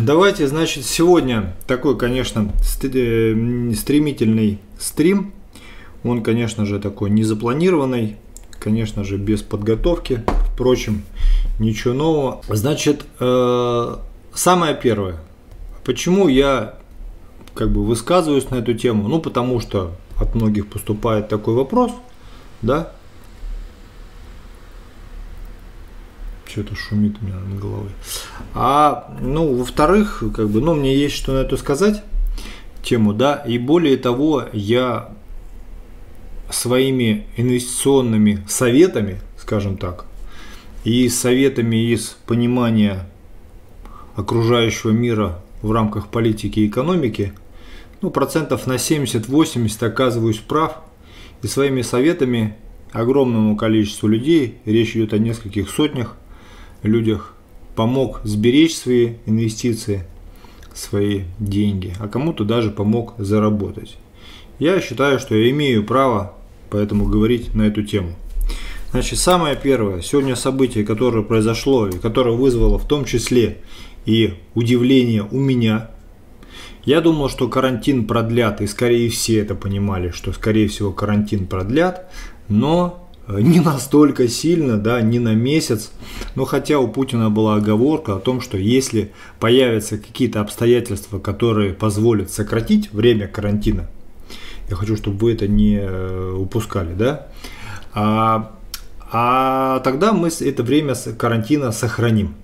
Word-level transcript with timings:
давайте, 0.00 0.46
значит, 0.46 0.84
сегодня 0.84 1.54
такой, 1.66 1.96
конечно, 1.96 2.52
э, 2.82 3.72
стремительный 3.74 4.58
стрим. 4.78 5.32
Он, 6.04 6.22
конечно 6.22 6.64
же, 6.64 6.78
такой 6.78 7.10
незапланированный, 7.10 8.16
конечно 8.60 9.04
же, 9.04 9.16
без 9.16 9.42
подготовки. 9.42 10.24
Впрочем, 10.52 11.02
ничего 11.58 11.94
нового. 11.94 12.42
Значит, 12.48 13.04
э, 13.20 13.96
самое 14.34 14.74
первое. 14.74 15.16
Почему 15.84 16.28
я 16.28 16.74
как 17.54 17.70
бы 17.70 17.84
высказываюсь 17.84 18.50
на 18.50 18.56
эту 18.56 18.74
тему? 18.74 19.08
Ну, 19.08 19.20
потому 19.20 19.60
что 19.60 19.92
от 20.20 20.34
многих 20.34 20.68
поступает 20.68 21.28
такой 21.28 21.54
вопрос, 21.54 21.92
да, 22.62 22.92
что-то 26.58 26.74
шумит 26.74 27.16
у 27.22 27.24
меня 27.24 27.36
над 27.36 27.60
головой. 27.60 27.90
А, 28.54 29.16
ну, 29.20 29.54
во-вторых, 29.54 30.24
как 30.34 30.48
бы, 30.48 30.60
ну, 30.60 30.74
мне 30.74 30.96
есть 30.96 31.14
что 31.14 31.32
на 31.32 31.38
это 31.38 31.56
сказать, 31.56 32.02
тему, 32.82 33.12
да, 33.12 33.36
и 33.36 33.58
более 33.58 33.96
того, 33.96 34.44
я 34.52 35.10
своими 36.50 37.26
инвестиционными 37.36 38.44
советами, 38.48 39.20
скажем 39.38 39.76
так, 39.76 40.06
и 40.82 41.08
советами 41.08 41.92
из 41.92 42.16
понимания 42.26 43.08
окружающего 44.16 44.90
мира 44.90 45.40
в 45.62 45.70
рамках 45.70 46.08
политики 46.08 46.60
и 46.60 46.66
экономики, 46.66 47.34
ну, 48.00 48.10
процентов 48.10 48.66
на 48.66 48.74
70-80 48.74 49.86
оказываюсь 49.86 50.38
прав, 50.38 50.78
и 51.40 51.46
своими 51.46 51.82
советами 51.82 52.56
огромному 52.90 53.56
количеству 53.56 54.08
людей, 54.08 54.58
речь 54.64 54.96
идет 54.96 55.12
о 55.12 55.18
нескольких 55.18 55.70
сотнях, 55.70 56.16
людях 56.82 57.34
помог 57.74 58.20
сберечь 58.24 58.76
свои 58.76 59.14
инвестиции, 59.26 60.04
свои 60.74 61.22
деньги, 61.38 61.94
а 62.00 62.08
кому-то 62.08 62.44
даже 62.44 62.70
помог 62.70 63.14
заработать. 63.18 63.96
Я 64.58 64.80
считаю, 64.80 65.18
что 65.18 65.34
я 65.36 65.50
имею 65.50 65.84
право 65.84 66.34
поэтому 66.70 67.06
говорить 67.06 67.54
на 67.54 67.62
эту 67.62 67.82
тему. 67.82 68.14
Значит, 68.90 69.18
самое 69.18 69.54
первое, 69.54 70.00
сегодня 70.00 70.34
событие, 70.34 70.84
которое 70.84 71.22
произошло 71.22 71.88
и 71.88 71.98
которое 71.98 72.34
вызвало 72.36 72.78
в 72.78 72.88
том 72.88 73.04
числе 73.04 73.58
и 74.06 74.34
удивление 74.54 75.26
у 75.30 75.38
меня. 75.38 75.90
Я 76.84 77.02
думал, 77.02 77.28
что 77.28 77.48
карантин 77.48 78.06
продлят, 78.06 78.62
и 78.62 78.66
скорее 78.66 79.10
все 79.10 79.40
это 79.40 79.54
понимали, 79.54 80.10
что 80.10 80.32
скорее 80.32 80.68
всего 80.68 80.90
карантин 80.90 81.46
продлят, 81.46 82.10
но 82.48 83.07
не 83.28 83.60
настолько 83.60 84.26
сильно, 84.28 84.78
да, 84.78 85.00
не 85.00 85.18
на 85.18 85.34
месяц. 85.34 85.90
Но 86.34 86.44
хотя 86.44 86.78
у 86.78 86.88
Путина 86.88 87.30
была 87.30 87.56
оговорка 87.56 88.16
о 88.16 88.20
том, 88.20 88.40
что 88.40 88.56
если 88.56 89.12
появятся 89.38 89.98
какие-то 89.98 90.40
обстоятельства, 90.40 91.18
которые 91.18 91.74
позволят 91.74 92.30
сократить 92.30 92.92
время 92.92 93.28
карантина, 93.28 93.88
я 94.68 94.76
хочу, 94.76 94.96
чтобы 94.96 95.18
вы 95.18 95.32
это 95.34 95.46
не 95.46 95.78
э, 95.80 96.34
упускали, 96.38 96.94
да, 96.94 97.28
а, 97.94 98.52
а 99.10 99.80
тогда 99.80 100.12
мы 100.12 100.28
это 100.28 100.62
время 100.62 100.94
карантина 101.16 101.72
сохраним. 101.72 102.34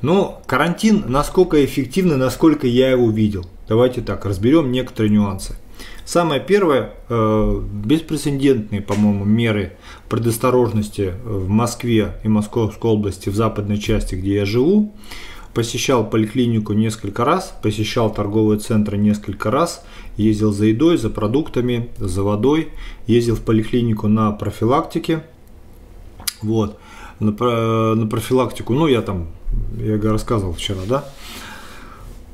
Но 0.00 0.42
карантин 0.46 1.04
насколько 1.08 1.64
эффективный, 1.64 2.16
насколько 2.16 2.66
я 2.66 2.90
его 2.90 3.10
видел. 3.10 3.46
Давайте 3.68 4.00
так, 4.00 4.24
разберем 4.24 4.70
некоторые 4.70 5.10
нюансы. 5.10 5.56
Самое 6.04 6.40
первое, 6.40 6.94
э, 7.08 7.62
беспрецедентные, 7.84 8.80
по-моему, 8.80 9.24
меры 9.24 9.76
предосторожности 10.08 11.14
в 11.24 11.48
Москве 11.48 12.18
и 12.24 12.28
Московской 12.28 12.90
области, 12.90 13.28
в 13.28 13.34
западной 13.34 13.78
части, 13.78 14.14
где 14.14 14.36
я 14.36 14.44
живу. 14.44 14.94
Посещал 15.54 16.08
поликлинику 16.08 16.72
несколько 16.72 17.24
раз, 17.24 17.54
посещал 17.62 18.12
торговые 18.12 18.60
центры 18.60 18.96
несколько 18.96 19.50
раз, 19.50 19.84
ездил 20.16 20.52
за 20.52 20.66
едой, 20.66 20.98
за 20.98 21.10
продуктами, 21.10 21.88
за 21.98 22.22
водой, 22.22 22.68
ездил 23.06 23.34
в 23.34 23.42
поликлинику 23.42 24.08
на 24.08 24.30
профилактике. 24.30 25.24
Вот, 26.42 26.78
на, 27.18 27.32
на 27.94 28.06
профилактику, 28.06 28.74
ну 28.74 28.86
я 28.86 29.02
там, 29.02 29.28
я 29.78 29.98
рассказывал 30.00 30.52
вчера, 30.52 30.80
да, 30.88 31.04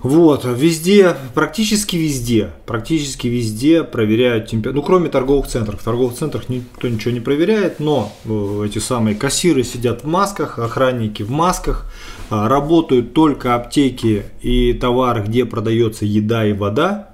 вот, 0.05 0.45
везде, 0.45 1.17
практически 1.33 1.97
везде, 1.97 2.51
практически 2.67 3.27
везде 3.27 3.83
проверяют 3.83 4.49
температуру. 4.49 4.83
Ну, 4.83 4.87
кроме 4.87 5.09
торговых 5.09 5.47
центров. 5.47 5.81
В 5.81 5.83
торговых 5.83 6.15
центрах 6.15 6.51
никто 6.51 6.89
ничего 6.89 7.11
не 7.15 7.21
проверяет, 7.21 7.81
но 7.81 8.13
э, 8.27 8.67
эти 8.67 8.81
самые 8.81 9.17
кассиры 9.17 9.65
сидят 9.65 10.05
в 10.05 10.07
масках, 10.07 10.59
охранники 10.59 11.23
в 11.23 11.31
масках, 11.31 11.91
а, 12.29 12.51
работают 12.51 13.15
только 13.15 13.55
аптеки 13.55 14.25
и 14.43 14.75
товары, 14.75 15.23
где 15.23 15.47
продается 15.47 16.05
еда 16.05 16.45
и 16.45 16.53
вода. 16.53 17.14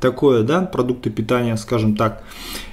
Такое, 0.00 0.42
да, 0.42 0.62
продукты 0.62 1.10
питания, 1.10 1.56
скажем 1.56 1.94
так. 1.94 2.22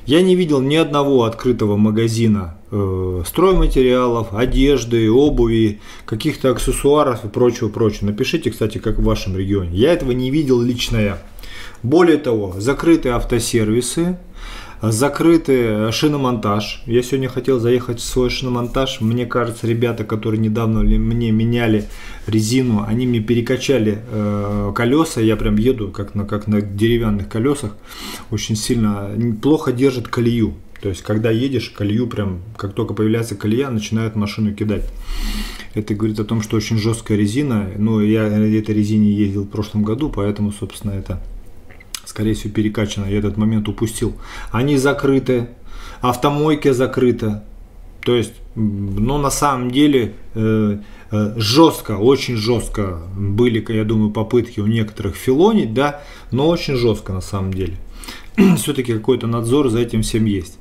Я 0.06 0.22
не 0.22 0.36
видел 0.36 0.62
ни 0.62 0.78
одного 0.78 1.26
открытого 1.26 1.76
магазина 1.76 2.58
э, 2.72 3.24
стройматериалов, 3.26 4.34
одежды, 4.34 5.12
обуви, 5.12 5.82
каких-то 6.06 6.52
аксессуаров 6.52 7.26
и 7.26 7.28
прочего, 7.28 7.68
прочего. 7.68 8.06
Напишите, 8.06 8.50
кстати, 8.50 8.78
как 8.78 9.00
в 9.00 9.04
вашем 9.04 9.36
регионе. 9.36 9.78
Я 9.78 9.92
этого 9.92 10.12
не 10.12 10.32
видел 10.32 10.62
лично 10.62 10.98
я. 10.98 11.22
Более 11.84 12.18
того, 12.18 12.56
закрытые 12.58 13.16
автосервисы, 13.16 14.18
закрытый 14.82 15.92
шиномонтаж. 15.92 16.84
Я 16.86 17.02
сегодня 17.04 17.30
хотел 17.30 17.60
заехать 17.60 18.00
в 18.00 18.04
свой 18.04 18.30
шиномонтаж. 18.30 19.02
Мне 19.02 19.26
кажется, 19.26 19.68
ребята, 19.68 20.04
которые 20.04 20.40
недавно 20.40 20.82
мне 20.82 21.32
меняли 21.32 21.86
резину, 22.28 22.84
они 22.88 23.08
мне 23.08 23.20
перекачали 23.20 24.00
э, 24.10 24.72
колеса. 24.76 25.22
Я 25.22 25.36
прям 25.36 25.58
еду 25.58 25.90
как 25.90 26.16
на, 26.16 26.26
как 26.26 26.48
на 26.48 26.62
деревянных 26.62 27.30
колесах. 27.30 27.76
Очень 28.32 28.56
сильно 28.56 29.10
плохо 29.42 29.72
держит 29.72 30.08
колею. 30.08 30.54
То 30.82 30.90
есть, 30.90 31.02
когда 31.02 31.32
едешь, 31.32 31.70
колею 31.70 32.08
прям, 32.08 32.42
как 32.56 32.74
только 32.74 32.94
появляется 32.94 33.36
колея, 33.36 33.70
начинают 33.70 34.16
машину 34.16 34.54
кидать. 34.54 34.84
Это 35.74 35.96
говорит 35.96 36.20
о 36.20 36.24
том, 36.24 36.42
что 36.42 36.56
очень 36.56 36.78
жесткая 36.78 37.18
резина. 37.18 37.68
Ну, 37.78 38.00
я 38.00 38.30
на 38.30 38.44
этой 38.44 38.76
резине 38.76 39.12
ездил 39.12 39.44
в 39.44 39.50
прошлом 39.50 39.84
году, 39.84 40.09
поэтому, 40.09 40.52
собственно, 40.52 40.92
это 40.92 41.20
скорее 42.07 42.34
всего, 42.34 42.53
перекачано. 42.53 43.06
Я 43.06 43.19
этот 43.19 43.38
момент 43.38 43.68
упустил. 43.68 44.16
Они 44.51 44.78
закрыты, 44.78 45.50
автомойки 46.01 46.72
закрыты. 46.72 47.41
То 48.01 48.16
есть, 48.16 48.34
ну, 48.56 49.18
на 49.18 49.29
самом 49.29 49.72
деле, 49.72 50.13
э, 50.34 50.78
э, 51.12 51.34
жестко, 51.35 51.97
очень 51.97 52.38
жестко 52.38 53.01
были, 53.17 53.63
я 53.73 53.84
думаю, 53.84 54.12
попытки 54.12 54.62
у 54.62 54.67
некоторых 54.67 55.16
филонить, 55.16 55.73
да, 55.73 56.01
но 56.31 56.47
очень 56.47 56.75
жестко 56.75 57.12
на 57.12 57.22
самом 57.22 57.53
деле. 57.53 57.73
Все-таки 58.57 58.94
какой-то 58.94 59.28
надзор 59.28 59.69
за 59.69 59.79
этим 59.79 60.03
всем 60.03 60.23
есть. 60.23 60.57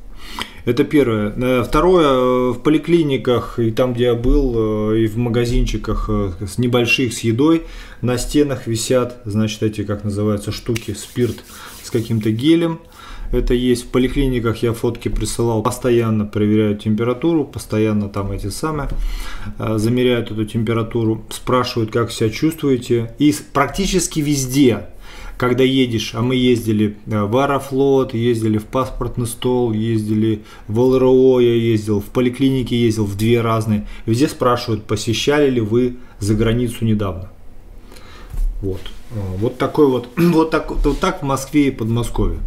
Это 0.64 0.82
первое. 0.82 1.32
Э, 1.36 1.62
второе, 1.62 2.50
в 2.50 2.58
поликлиниках 2.58 3.60
и 3.60 3.70
там, 3.70 3.94
где 3.94 4.06
я 4.06 4.14
был, 4.14 4.92
и 4.92 5.06
в 5.06 5.16
магазинчиках 5.16 6.10
с 6.40 6.58
небольших 6.58 7.12
с 7.12 7.20
едой, 7.20 7.62
на 8.02 8.18
стенах 8.18 8.66
висят, 8.66 9.20
значит, 9.24 9.62
эти, 9.62 9.84
как 9.84 10.04
называются, 10.04 10.52
штуки, 10.52 10.94
спирт 10.94 11.36
с 11.82 11.90
каким-то 11.90 12.30
гелем. 12.30 12.80
Это 13.32 13.54
есть 13.54 13.86
в 13.86 13.88
поликлиниках, 13.88 14.62
я 14.62 14.72
фотки 14.72 15.08
присылал, 15.08 15.62
постоянно 15.62 16.26
проверяют 16.26 16.84
температуру, 16.84 17.44
постоянно 17.44 18.08
там 18.08 18.30
эти 18.30 18.48
самые, 18.48 18.88
замеряют 19.58 20.30
эту 20.30 20.44
температуру, 20.44 21.24
спрашивают, 21.30 21.90
как 21.90 22.12
себя 22.12 22.30
чувствуете. 22.30 23.14
И 23.18 23.34
практически 23.52 24.20
везде 24.20 24.86
когда 25.36 25.64
едешь, 25.64 26.12
а 26.14 26.22
мы 26.22 26.34
ездили 26.34 26.96
э, 27.06 27.22
в 27.24 27.36
Аэрофлот, 27.36 28.14
ездили 28.14 28.58
в 28.58 28.64
паспортный 28.64 29.26
стол, 29.26 29.72
ездили 29.72 30.42
в 30.66 30.80
ЛРО, 30.80 31.40
я 31.40 31.54
ездил, 31.54 32.00
в 32.00 32.06
поликлинике 32.06 32.76
ездил, 32.76 33.04
в 33.04 33.16
две 33.16 33.40
разные. 33.40 33.86
Везде 34.06 34.28
спрашивают, 34.28 34.84
посещали 34.84 35.50
ли 35.50 35.60
вы 35.60 35.96
за 36.20 36.34
границу 36.34 36.84
недавно. 36.84 37.30
Вот. 38.62 38.80
Э, 39.10 39.36
вот 39.38 39.58
такой 39.58 39.88
вот, 39.88 40.08
вот 40.16 40.50
так, 40.50 40.70
вот 40.70 41.00
так 41.00 41.22
в 41.22 41.24
Москве 41.24 41.68
и 41.68 41.70
Подмосковье. 41.70 42.38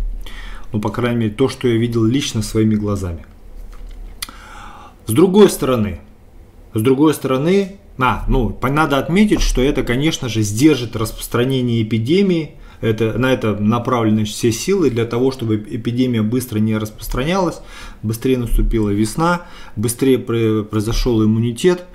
Ну, 0.71 0.79
по 0.79 0.89
крайней 0.89 1.17
мере, 1.17 1.31
то, 1.31 1.49
что 1.49 1.67
я 1.67 1.75
видел 1.77 2.03
лично 2.03 2.41
своими 2.41 2.75
глазами. 2.75 3.25
С 5.07 5.11
другой 5.11 5.49
стороны, 5.49 6.01
с 6.73 6.81
другой 6.81 7.15
стороны, 7.15 7.77
а, 7.97 8.25
ну, 8.27 8.57
надо 8.61 8.99
отметить, 8.99 9.41
что 9.41 9.61
это, 9.61 9.83
конечно 9.83 10.29
же, 10.29 10.43
сдержит 10.43 10.95
распространение 10.95 11.81
эпидемии, 11.81 12.51
это, 12.81 13.17
на 13.17 13.33
это 13.33 13.55
направлены 13.55 14.23
все 14.23 14.51
силы 14.51 14.89
для 14.89 15.05
того, 15.05 15.31
чтобы 15.31 15.57
эпидемия 15.57 16.21
быстро 16.21 16.59
не 16.59 16.77
распространялась, 16.77 17.59
быстрее 18.03 18.37
наступила 18.37 18.89
весна, 18.89 19.47
быстрее 19.75 20.19
произошел 20.19 21.23
иммунитет 21.23 21.85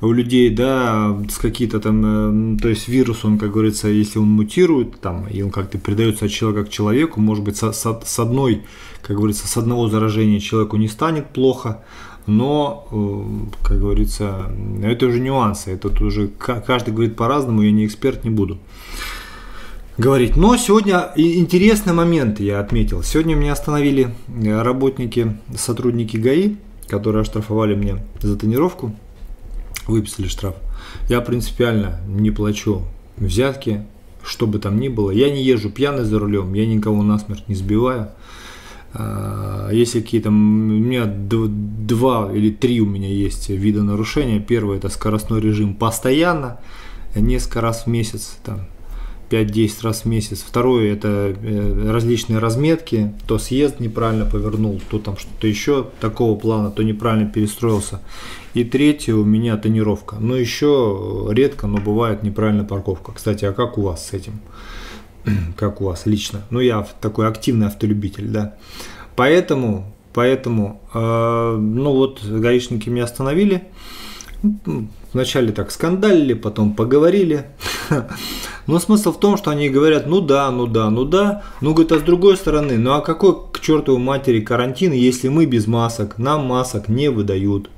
у 0.00 0.12
людей, 0.12 0.50
да, 0.50 1.16
с 1.28 1.38
какие-то 1.38 1.80
там, 1.80 2.56
э, 2.56 2.58
то 2.60 2.68
есть 2.68 2.88
вирус, 2.88 3.24
он, 3.24 3.38
как 3.38 3.52
говорится, 3.52 3.88
если 3.88 4.18
он 4.18 4.28
мутирует, 4.28 5.00
там, 5.00 5.26
и 5.28 5.42
он 5.42 5.50
как-то 5.50 5.78
передается 5.78 6.26
от 6.26 6.30
человека 6.30 6.64
к 6.64 6.70
человеку, 6.70 7.20
может 7.20 7.44
быть, 7.44 7.56
с, 7.56 7.72
с, 7.72 8.00
с 8.04 8.18
одной, 8.18 8.62
как 9.02 9.16
говорится, 9.16 9.46
с 9.46 9.56
одного 9.56 9.88
заражения 9.88 10.40
человеку 10.40 10.76
не 10.76 10.88
станет 10.88 11.28
плохо, 11.28 11.82
но, 12.26 12.86
э, 12.90 13.66
как 13.66 13.78
говорится, 13.80 14.52
это 14.82 15.06
уже 15.06 15.20
нюансы, 15.20 15.72
это 15.72 15.88
уже 16.04 16.28
каждый 16.28 16.94
говорит 16.94 17.16
по-разному, 17.16 17.62
я 17.62 17.72
не 17.72 17.86
эксперт, 17.86 18.24
не 18.24 18.30
буду 18.30 18.58
говорить. 20.00 20.36
Но 20.36 20.56
сегодня 20.56 21.12
интересный 21.16 21.92
момент 21.92 22.40
я 22.40 22.60
отметил. 22.60 23.02
Сегодня 23.02 23.34
меня 23.34 23.52
остановили 23.52 24.14
работники, 24.28 25.36
сотрудники 25.54 26.16
ГАИ, 26.16 26.56
которые 26.88 27.22
оштрафовали 27.22 27.74
мне 27.74 28.02
за 28.20 28.36
тренировку, 28.36 28.94
выписали 29.90 30.28
штраф. 30.28 30.54
Я 31.08 31.20
принципиально 31.20 32.00
не 32.06 32.30
плачу 32.30 32.82
взятки, 33.16 33.84
что 34.22 34.46
бы 34.46 34.58
там 34.58 34.80
ни 34.80 34.88
было. 34.88 35.10
Я 35.10 35.30
не 35.30 35.42
езжу 35.42 35.70
пьяный 35.70 36.04
за 36.04 36.18
рулем, 36.18 36.54
я 36.54 36.66
никого 36.66 37.02
насмерть 37.02 37.48
не 37.48 37.54
сбиваю. 37.54 38.10
А, 38.92 39.70
если 39.70 40.00
какие-то, 40.00 40.30
у 40.30 40.32
меня 40.32 41.06
два 41.06 42.32
или 42.32 42.50
три 42.50 42.80
у 42.80 42.86
меня 42.86 43.08
есть 43.08 43.48
вида 43.48 43.82
нарушения. 43.82 44.40
Первое 44.40 44.78
это 44.78 44.88
скоростной 44.88 45.40
режим 45.40 45.74
постоянно, 45.74 46.58
несколько 47.14 47.60
раз 47.60 47.84
в 47.84 47.86
месяц, 47.88 48.36
там, 48.44 48.66
5-10 49.30 49.70
раз 49.82 50.02
в 50.02 50.04
месяц. 50.06 50.44
Второе 50.46 50.92
это 50.92 51.34
э, 51.40 51.90
различные 51.90 52.38
разметки, 52.38 53.14
то 53.26 53.38
съезд 53.38 53.80
неправильно 53.80 54.26
повернул, 54.26 54.80
то 54.90 54.98
там 54.98 55.16
что-то 55.16 55.46
еще 55.46 55.86
такого 56.00 56.38
плана, 56.38 56.70
то 56.70 56.82
неправильно 56.82 57.30
перестроился. 57.30 58.00
И 58.52 58.64
третье 58.64 59.14
у 59.14 59.24
меня 59.24 59.56
тонировка. 59.56 60.16
Но 60.18 60.34
еще 60.34 61.28
редко, 61.30 61.68
но 61.68 61.78
бывает 61.78 62.22
неправильная 62.22 62.64
парковка. 62.64 63.12
Кстати, 63.12 63.44
а 63.44 63.52
как 63.52 63.78
у 63.78 63.82
вас 63.82 64.08
с 64.08 64.12
этим? 64.12 64.40
как 65.56 65.80
у 65.80 65.84
вас 65.84 66.06
лично? 66.06 66.42
Ну, 66.50 66.60
я 66.60 66.86
такой 67.00 67.28
активный 67.28 67.68
автолюбитель, 67.68 68.26
да. 68.26 68.56
Поэтому, 69.14 69.94
поэтому, 70.12 70.80
э, 70.92 71.56
ну 71.58 71.92
вот, 71.92 72.24
гаишники 72.24 72.88
меня 72.88 73.04
остановили. 73.04 73.62
Вначале 75.12 75.52
так 75.52 75.72
скандалили, 75.72 76.34
потом 76.34 76.74
поговорили. 76.74 77.46
Но 78.66 78.78
смысл 78.78 79.12
в 79.12 79.18
том, 79.18 79.36
что 79.36 79.50
они 79.50 79.68
говорят, 79.68 80.06
ну 80.06 80.20
да, 80.20 80.50
ну 80.50 80.66
да, 80.66 80.88
ну 80.90 81.04
да. 81.04 81.42
Ну, 81.60 81.72
говорит, 81.72 81.92
а 81.92 81.98
с 81.98 82.02
другой 82.02 82.36
стороны, 82.36 82.78
ну 82.78 82.92
а 82.92 83.00
какой 83.00 83.34
к 83.52 83.58
чертову 83.60 83.98
матери 83.98 84.40
карантин, 84.40 84.92
если 84.92 85.28
мы 85.28 85.46
без 85.46 85.66
масок, 85.66 86.18
нам 86.18 86.44
масок 86.44 86.88
не 86.88 87.10
выдают. 87.10 87.70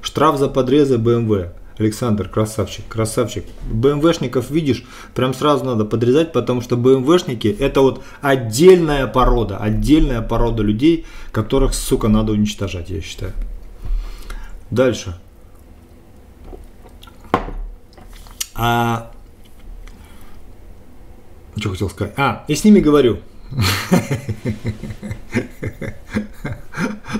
Штраф 0.00 0.38
за 0.38 0.48
подрезы 0.48 0.96
БМВ. 0.96 1.48
Александр, 1.78 2.28
красавчик, 2.28 2.88
красавчик. 2.88 3.44
БМВшников 3.70 4.50
видишь, 4.50 4.84
прям 5.14 5.32
сразу 5.32 5.64
надо 5.64 5.84
подрезать, 5.84 6.32
потому 6.32 6.60
что 6.60 6.76
БМВшники 6.76 7.48
это 7.48 7.82
вот 7.82 8.02
отдельная 8.20 9.06
порода, 9.06 9.58
отдельная 9.58 10.20
порода 10.20 10.64
людей, 10.64 11.06
которых, 11.30 11.74
сука, 11.74 12.08
надо 12.08 12.32
уничтожать, 12.32 12.90
я 12.90 13.00
считаю. 13.00 13.32
Дальше. 14.72 15.14
А 18.58 19.12
что 21.56 21.70
хотел 21.70 21.88
сказать? 21.90 22.14
А, 22.16 22.44
и 22.48 22.54
с 22.54 22.64
ними 22.64 22.80
говорю. 22.80 23.18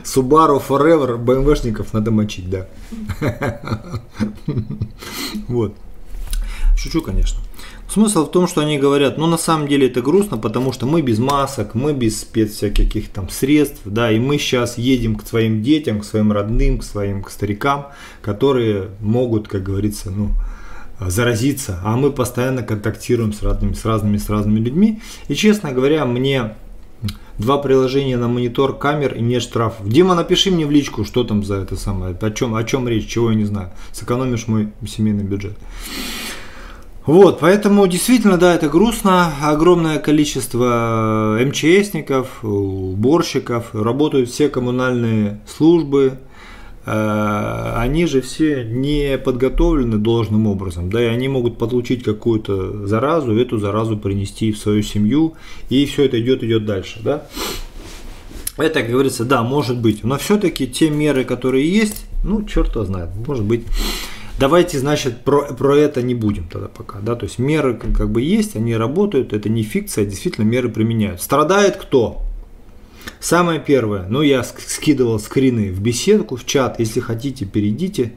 Subaru 0.05 0.63
Forever, 0.67 1.17
БМВшников 1.17 1.93
надо 1.93 2.11
мочить, 2.11 2.51
да. 2.51 2.69
Вот. 5.49 5.75
Шучу, 6.77 7.03
конечно. 7.03 7.39
Смысл 7.89 8.27
в 8.27 8.31
том, 8.31 8.47
что 8.47 8.61
они 8.61 8.79
говорят, 8.79 9.17
ну 9.17 9.27
на 9.27 9.39
самом 9.39 9.67
деле 9.67 9.89
это 9.89 10.03
грустно, 10.03 10.37
потому 10.37 10.73
что 10.73 10.87
мы 10.87 11.01
без 11.03 11.19
масок, 11.19 11.75
мы 11.75 11.95
без 11.95 12.21
спец 12.21 12.53
всяких 12.53 13.09
там 13.09 13.31
средств, 13.31 13.81
да, 13.85 14.11
и 14.13 14.19
мы 14.19 14.39
сейчас 14.39 14.77
едем 14.77 15.17
к 15.17 15.27
своим 15.27 15.63
детям, 15.63 16.01
к 16.01 16.05
своим 16.05 16.31
родным, 16.31 16.79
к 16.79 16.85
своим 16.85 17.23
к 17.23 17.31
старикам, 17.31 17.89
которые 18.21 18.91
могут, 19.01 19.49
как 19.49 19.63
говорится, 19.63 20.11
ну, 20.11 20.31
заразиться, 21.01 21.79
а 21.85 21.97
мы 21.97 22.11
постоянно 22.11 22.63
контактируем 22.63 23.33
с 23.33 23.43
разными, 23.43 23.75
с 23.75 23.85
разными, 23.85 24.17
с 24.17 24.29
разными 24.29 24.59
людьми. 24.59 25.01
И 25.29 25.35
честно 25.35 25.73
говоря, 25.73 26.05
мне 26.05 26.55
два 27.39 27.59
приложения 27.59 28.17
на 28.17 28.29
монитор 28.29 28.77
камер 28.77 29.15
и 29.15 29.21
нет 29.21 29.43
штрафов. 29.43 29.89
Дима, 29.89 30.15
напиши 30.15 30.51
мне 30.51 30.67
в 30.67 30.71
личку, 30.71 31.05
что 31.05 31.25
там 31.25 31.45
за 31.45 31.57
это 31.57 31.77
самое, 31.77 32.17
о 32.21 32.31
чем, 32.31 32.55
о 32.55 32.65
чем 32.65 32.89
речь, 32.89 33.07
чего 33.07 33.31
я 33.31 33.37
не 33.37 33.45
знаю. 33.45 33.71
Сэкономишь 33.93 34.49
мой 34.49 34.71
семейный 34.87 35.25
бюджет. 35.25 35.57
Вот, 37.07 37.39
поэтому 37.41 37.87
действительно, 37.87 38.37
да, 38.37 38.55
это 38.55 38.69
грустно. 38.69 39.33
Огромное 39.41 39.99
количество 39.99 41.39
МЧСников, 41.41 42.45
уборщиков, 42.45 43.75
работают 43.75 44.29
все 44.29 44.51
коммунальные 44.51 45.41
службы, 45.47 46.19
Э, 46.19 46.28
они 46.91 48.07
же 48.07 48.21
все 48.21 48.65
не 48.65 49.19
подготовлены 49.19 49.99
должным 49.99 50.47
образом, 50.47 50.91
да, 50.91 51.03
и 51.03 51.07
они 51.07 51.29
могут 51.29 51.59
получить 51.59 52.03
какую-то 52.03 52.87
заразу, 52.87 53.37
эту 53.37 53.59
заразу 53.59 53.97
принести 53.97 54.53
в 54.53 54.59
свою 54.59 54.83
семью, 54.83 55.35
и 55.69 55.85
все 55.87 56.05
это 56.05 56.21
идет, 56.21 56.43
идет 56.43 56.65
дальше, 56.65 57.01
да. 57.03 57.27
Это, 58.57 58.81
как 58.81 58.91
говорится, 58.91 59.25
да, 59.25 59.43
может 59.43 59.81
быть, 59.81 60.03
но 60.03 60.19
все-таки 60.19 60.67
те 60.67 60.91
меры, 60.91 61.25
которые 61.25 61.71
есть, 61.71 62.07
ну, 62.25 62.43
черт 62.45 62.75
его 62.75 62.85
знает, 62.85 63.11
может 63.27 63.45
быть. 63.45 63.65
Давайте, 64.41 64.79
значит, 64.79 65.25
про, 65.25 65.53
про 65.53 65.77
это 65.77 66.01
не 66.01 66.15
будем 66.15 66.49
тогда 66.49 66.69
пока, 66.69 67.01
да, 67.01 67.17
то 67.17 67.25
есть 67.27 67.39
меры 67.39 67.75
как 67.75 68.11
бы 68.11 68.23
есть, 68.23 68.57
они 68.57 68.77
работают, 68.77 69.33
это 69.33 69.49
не 69.49 69.63
фикция, 69.63 70.07
действительно 70.07 70.45
меры 70.45 70.69
применяют. 70.69 71.21
Страдает 71.21 71.77
кто? 71.77 72.23
Самое 73.21 73.61
первое, 73.61 74.07
ну 74.09 74.23
я 74.23 74.43
скидывал 74.45 75.19
скрины 75.19 75.73
в 75.73 75.81
беседку, 75.81 76.37
в 76.37 76.47
чат, 76.47 76.79
если 76.79 77.01
хотите, 77.01 77.45
перейдите. 77.45 78.13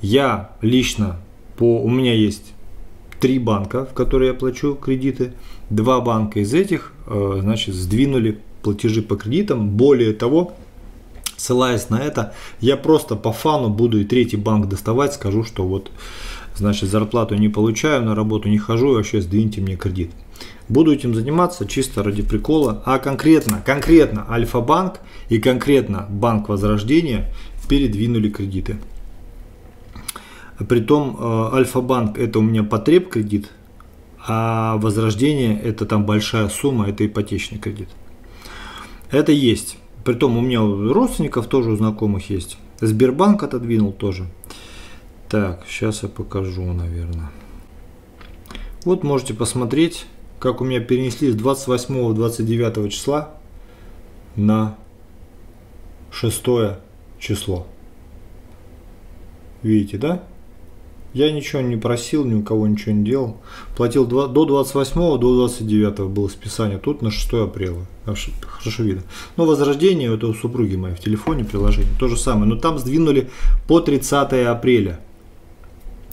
Я 0.00 0.52
лично, 0.62 1.16
по, 1.56 1.82
у 1.82 1.88
меня 1.88 2.14
есть 2.14 2.54
три 3.20 3.38
банка, 3.38 3.84
в 3.84 3.94
которые 3.94 4.28
я 4.28 4.34
плачу 4.34 4.74
кредиты. 4.74 5.32
Два 5.70 6.00
банка 6.00 6.40
из 6.40 6.54
этих, 6.54 6.92
э, 7.06 7.38
значит, 7.40 7.74
сдвинули 7.74 8.38
платежи 8.62 9.02
по 9.02 9.16
кредитам. 9.16 9.70
Более 9.70 10.12
того, 10.12 10.54
ссылаясь 11.36 11.90
на 11.90 12.00
это, 12.00 12.34
я 12.60 12.76
просто 12.76 13.16
по 13.16 13.32
фану 13.32 13.68
буду 13.68 14.00
и 14.00 14.04
третий 14.04 14.36
банк 14.36 14.68
доставать, 14.68 15.14
скажу, 15.14 15.44
что 15.44 15.64
вот, 15.64 15.90
значит, 16.56 16.88
зарплату 16.88 17.34
не 17.34 17.48
получаю, 17.48 18.04
на 18.04 18.14
работу 18.14 18.48
не 18.48 18.58
хожу, 18.58 18.94
вообще 18.94 19.20
сдвиньте 19.20 19.60
мне 19.60 19.76
кредит. 19.76 20.10
Буду 20.68 20.92
этим 20.92 21.14
заниматься 21.14 21.66
чисто 21.66 22.02
ради 22.02 22.22
прикола. 22.22 22.82
А 22.84 22.98
конкретно, 22.98 23.62
конкретно 23.64 24.26
Альфа-банк 24.30 25.00
и 25.28 25.38
конкретно 25.38 26.06
Банк 26.10 26.48
Возрождения 26.48 27.32
передвинули 27.68 28.28
кредиты. 28.28 28.76
Притом 30.68 31.16
э, 31.18 31.50
Альфа-банк 31.54 32.18
это 32.18 32.40
у 32.40 32.42
меня 32.42 32.64
потреб 32.64 33.10
кредит, 33.10 33.50
а 34.26 34.76
Возрождение 34.78 35.58
это 35.58 35.86
там 35.86 36.04
большая 36.04 36.48
сумма, 36.48 36.88
это 36.88 37.06
ипотечный 37.06 37.58
кредит. 37.58 37.88
Это 39.10 39.32
есть. 39.32 39.78
Притом 40.04 40.36
у 40.36 40.40
меня 40.40 40.62
у 40.62 40.92
родственников 40.92 41.46
тоже 41.46 41.70
у 41.70 41.76
знакомых 41.76 42.28
есть. 42.28 42.58
Сбербанк 42.80 43.42
отодвинул 43.42 43.92
тоже. 43.92 44.26
Так, 45.28 45.64
сейчас 45.68 46.02
я 46.02 46.08
покажу, 46.08 46.62
наверное. 46.72 47.30
Вот 48.84 49.04
можете 49.04 49.34
посмотреть 49.34 50.06
как 50.38 50.60
у 50.60 50.64
меня 50.64 50.80
перенесли 50.80 51.30
с 51.30 51.36
28-29 51.36 52.88
числа 52.88 53.34
на 54.36 54.76
6 56.12 56.44
число. 57.18 57.66
Видите, 59.62 59.98
да? 59.98 60.22
Я 61.14 61.32
ничего 61.32 61.62
не 61.62 61.76
просил, 61.76 62.24
ни 62.24 62.34
у 62.34 62.42
кого 62.42 62.66
ничего 62.66 62.92
не 62.92 63.04
делал. 63.04 63.38
Платил 63.76 64.06
до 64.06 64.28
28 64.28 64.94
до 64.94 65.16
29 65.18 66.10
было 66.10 66.28
списание, 66.28 66.78
тут 66.78 67.02
на 67.02 67.10
6 67.10 67.32
апреля. 67.32 67.86
Хорошо 68.04 68.82
видно. 68.82 69.02
Но 69.36 69.46
возрождение, 69.46 70.14
это 70.14 70.26
у 70.26 70.34
супруги 70.34 70.76
моей 70.76 70.94
в 70.94 71.00
телефоне 71.00 71.44
приложение, 71.44 71.90
то 71.98 72.08
же 72.08 72.16
самое. 72.16 72.46
Но 72.46 72.56
там 72.56 72.78
сдвинули 72.78 73.30
по 73.66 73.80
30 73.80 74.46
апреля. 74.46 75.00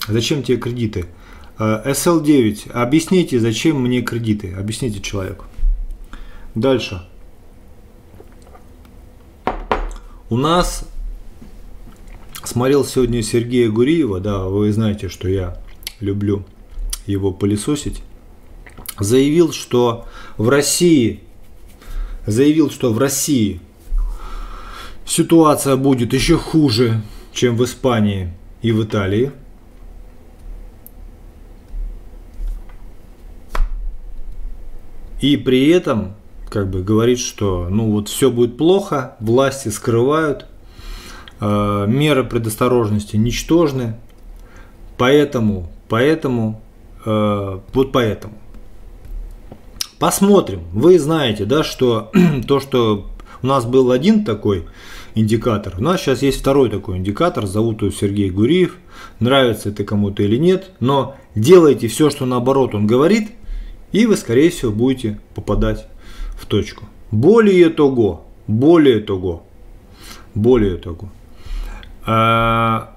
Зачем 0.08 0.42
тебе 0.42 0.56
кредиты? 0.58 1.06
SL9. 1.58 2.68
Э, 2.68 2.82
Объясните, 2.82 3.40
зачем 3.40 3.80
мне 3.80 4.02
кредиты? 4.02 4.52
Объясните 4.52 5.00
человеку. 5.00 5.46
Дальше. 6.54 7.06
У 10.28 10.36
нас 10.36 10.84
смотрел 12.42 12.84
сегодня 12.84 13.22
Сергея 13.22 13.70
Гуриева, 13.70 14.20
да, 14.20 14.44
вы 14.44 14.72
знаете, 14.72 15.08
что 15.08 15.28
я 15.28 15.58
люблю 16.00 16.44
его 17.06 17.32
пылесосить, 17.32 18.02
заявил, 18.98 19.52
что 19.52 20.06
в 20.36 20.48
России, 20.48 21.20
заявил, 22.26 22.70
что 22.70 22.92
в 22.92 22.98
России 22.98 23.60
ситуация 25.04 25.76
будет 25.76 26.12
еще 26.12 26.36
хуже, 26.36 27.02
чем 27.32 27.56
в 27.56 27.64
Испании 27.64 28.32
и 28.62 28.72
в 28.72 28.82
Италии– 28.82 29.30
И 35.20 35.36
при 35.36 35.68
этом 35.68 36.14
как 36.48 36.70
бы 36.70 36.82
говорит, 36.82 37.18
что 37.18 37.68
ну 37.70 37.90
вот 37.90 38.08
все 38.08 38.30
будет 38.30 38.56
плохо, 38.56 39.16
власти 39.20 39.68
скрывают, 39.68 40.46
э, 41.40 41.84
меры 41.88 42.24
предосторожности 42.24 43.16
ничтожны. 43.16 43.96
Поэтому, 44.96 45.68
поэтому, 45.88 46.62
э, 47.04 47.58
вот 47.72 47.92
поэтому. 47.92 48.34
Посмотрим. 49.98 50.62
Вы 50.72 50.98
знаете, 50.98 51.44
да, 51.44 51.64
что 51.64 52.10
то, 52.46 52.60
что 52.60 53.06
у 53.42 53.46
нас 53.46 53.64
был 53.64 53.90
один 53.90 54.24
такой 54.24 54.66
индикатор, 55.14 55.74
у 55.78 55.82
нас 55.82 56.00
сейчас 56.00 56.22
есть 56.22 56.40
второй 56.40 56.70
такой 56.70 56.98
индикатор, 56.98 57.46
зовут 57.46 57.82
его 57.82 57.90
Сергей 57.90 58.30
Гуриев. 58.30 58.76
Нравится 59.20 59.70
это 59.70 59.84
кому-то 59.84 60.22
или 60.22 60.36
нет, 60.36 60.70
но 60.80 61.16
делайте 61.34 61.88
все, 61.88 62.10
что 62.10 62.26
наоборот 62.26 62.74
он 62.74 62.86
говорит, 62.86 63.30
и 63.92 64.06
вы, 64.06 64.16
скорее 64.16 64.50
всего, 64.50 64.72
будете 64.72 65.18
попадать 65.34 65.86
в 66.38 66.46
точку. 66.46 66.84
Более 67.10 67.70
того, 67.70 68.26
более 68.46 69.00
того, 69.00 69.44
более 70.34 70.76
того, 70.76 71.10
а, 72.04 72.94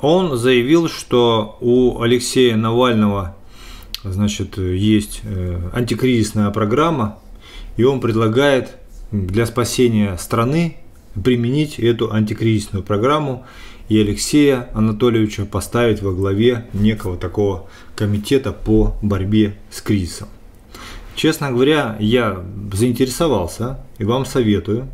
он 0.00 0.36
заявил, 0.36 0.88
что 0.88 1.58
у 1.60 2.00
Алексея 2.00 2.56
Навального 2.56 3.36
значит, 4.04 4.58
есть 4.58 5.20
э, 5.24 5.70
антикризисная 5.72 6.50
программа, 6.50 7.18
и 7.76 7.84
он 7.84 8.00
предлагает 8.00 8.76
для 9.10 9.46
спасения 9.46 10.16
страны 10.16 10.76
применить 11.22 11.78
эту 11.78 12.12
антикризисную 12.12 12.84
программу 12.84 13.44
и 13.88 13.98
Алексея 13.98 14.68
Анатольевича 14.74 15.46
поставить 15.46 16.02
во 16.02 16.12
главе 16.12 16.66
некого 16.72 17.16
такого 17.16 17.68
комитета 17.96 18.52
по 18.52 18.96
борьбе 19.02 19.56
с 19.70 19.80
кризисом. 19.80 20.28
Честно 21.14 21.50
говоря, 21.50 21.96
я 21.98 22.44
заинтересовался 22.72 23.80
и 23.98 24.04
вам 24.04 24.26
советую. 24.26 24.88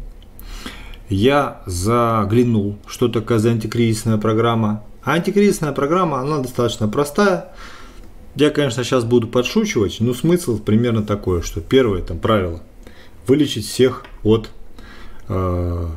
Я 1.09 1.63
заглянул, 1.67 2.79
что 2.87 3.09
такое 3.09 3.39
за 3.39 3.51
антикризисная 3.51 4.17
программа. 4.17 4.85
А 5.03 5.13
антикризисная 5.13 5.73
программа, 5.73 6.21
она 6.21 6.39
достаточно 6.39 6.89
простая. 6.89 7.53
Я, 8.37 8.51
конечно, 8.51 8.85
сейчас 8.85 9.05
буду 9.05 9.29
подшучивать, 9.29 9.99
но 10.01 10.15
смысл 10.15 10.59
примерно 10.59 11.03
такой, 11.03 11.43
что 11.43 11.61
первое 11.61 12.01
там 12.01 12.19
правило– 12.19 12.63
вылечить 13.27 13.67
всех 13.67 14.05
от 14.23 14.51
э, 15.29 15.89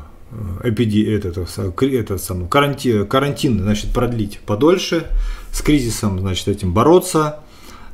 эпиди, 0.64 1.04
этот, 1.04 1.38
этот 1.38 2.22
самый, 2.22 2.48
карантин, 2.48 3.08
карантин, 3.08 3.60
значит, 3.60 3.94
продлить 3.94 4.40
подольше, 4.46 5.08
с 5.56 5.62
кризисом, 5.62 6.20
значит, 6.20 6.50
этим 6.50 6.74
бороться, 6.74 7.40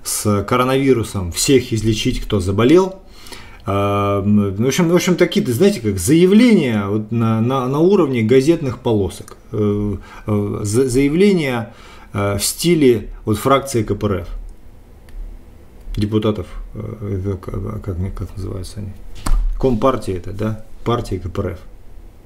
с 0.04 0.44
коронавирусом 0.46 1.32
всех 1.32 1.72
излечить, 1.72 2.20
кто 2.20 2.40
заболел. 2.40 2.96
А, 3.68 4.22
в 4.22 4.66
общем, 4.66 4.90
в 4.90 4.96
общем 4.96 5.16
такие, 5.16 5.46
знаете, 5.46 5.80
как 5.80 6.00
заявления 6.00 6.88
вот 6.88 7.12
на, 7.12 7.40
на, 7.40 7.68
на 7.68 7.78
уровне 7.78 8.24
газетных 8.24 8.80
полосок. 8.80 9.38
Э, 9.52 9.96
э, 10.26 10.60
заявления 10.64 11.76
э, 12.14 12.40
в 12.40 12.44
стиле 12.44 13.10
вот 13.26 13.38
фракции 13.38 13.84
КПРФ. 13.84 14.28
Депутатов, 15.96 16.48
как, 17.84 17.98
как 18.16 18.38
называются 18.38 18.80
они? 18.80 18.94
Компартии 19.60 20.16
это, 20.16 20.32
да? 20.32 20.66
Партии 20.84 21.18
КПРФ. 21.18 21.60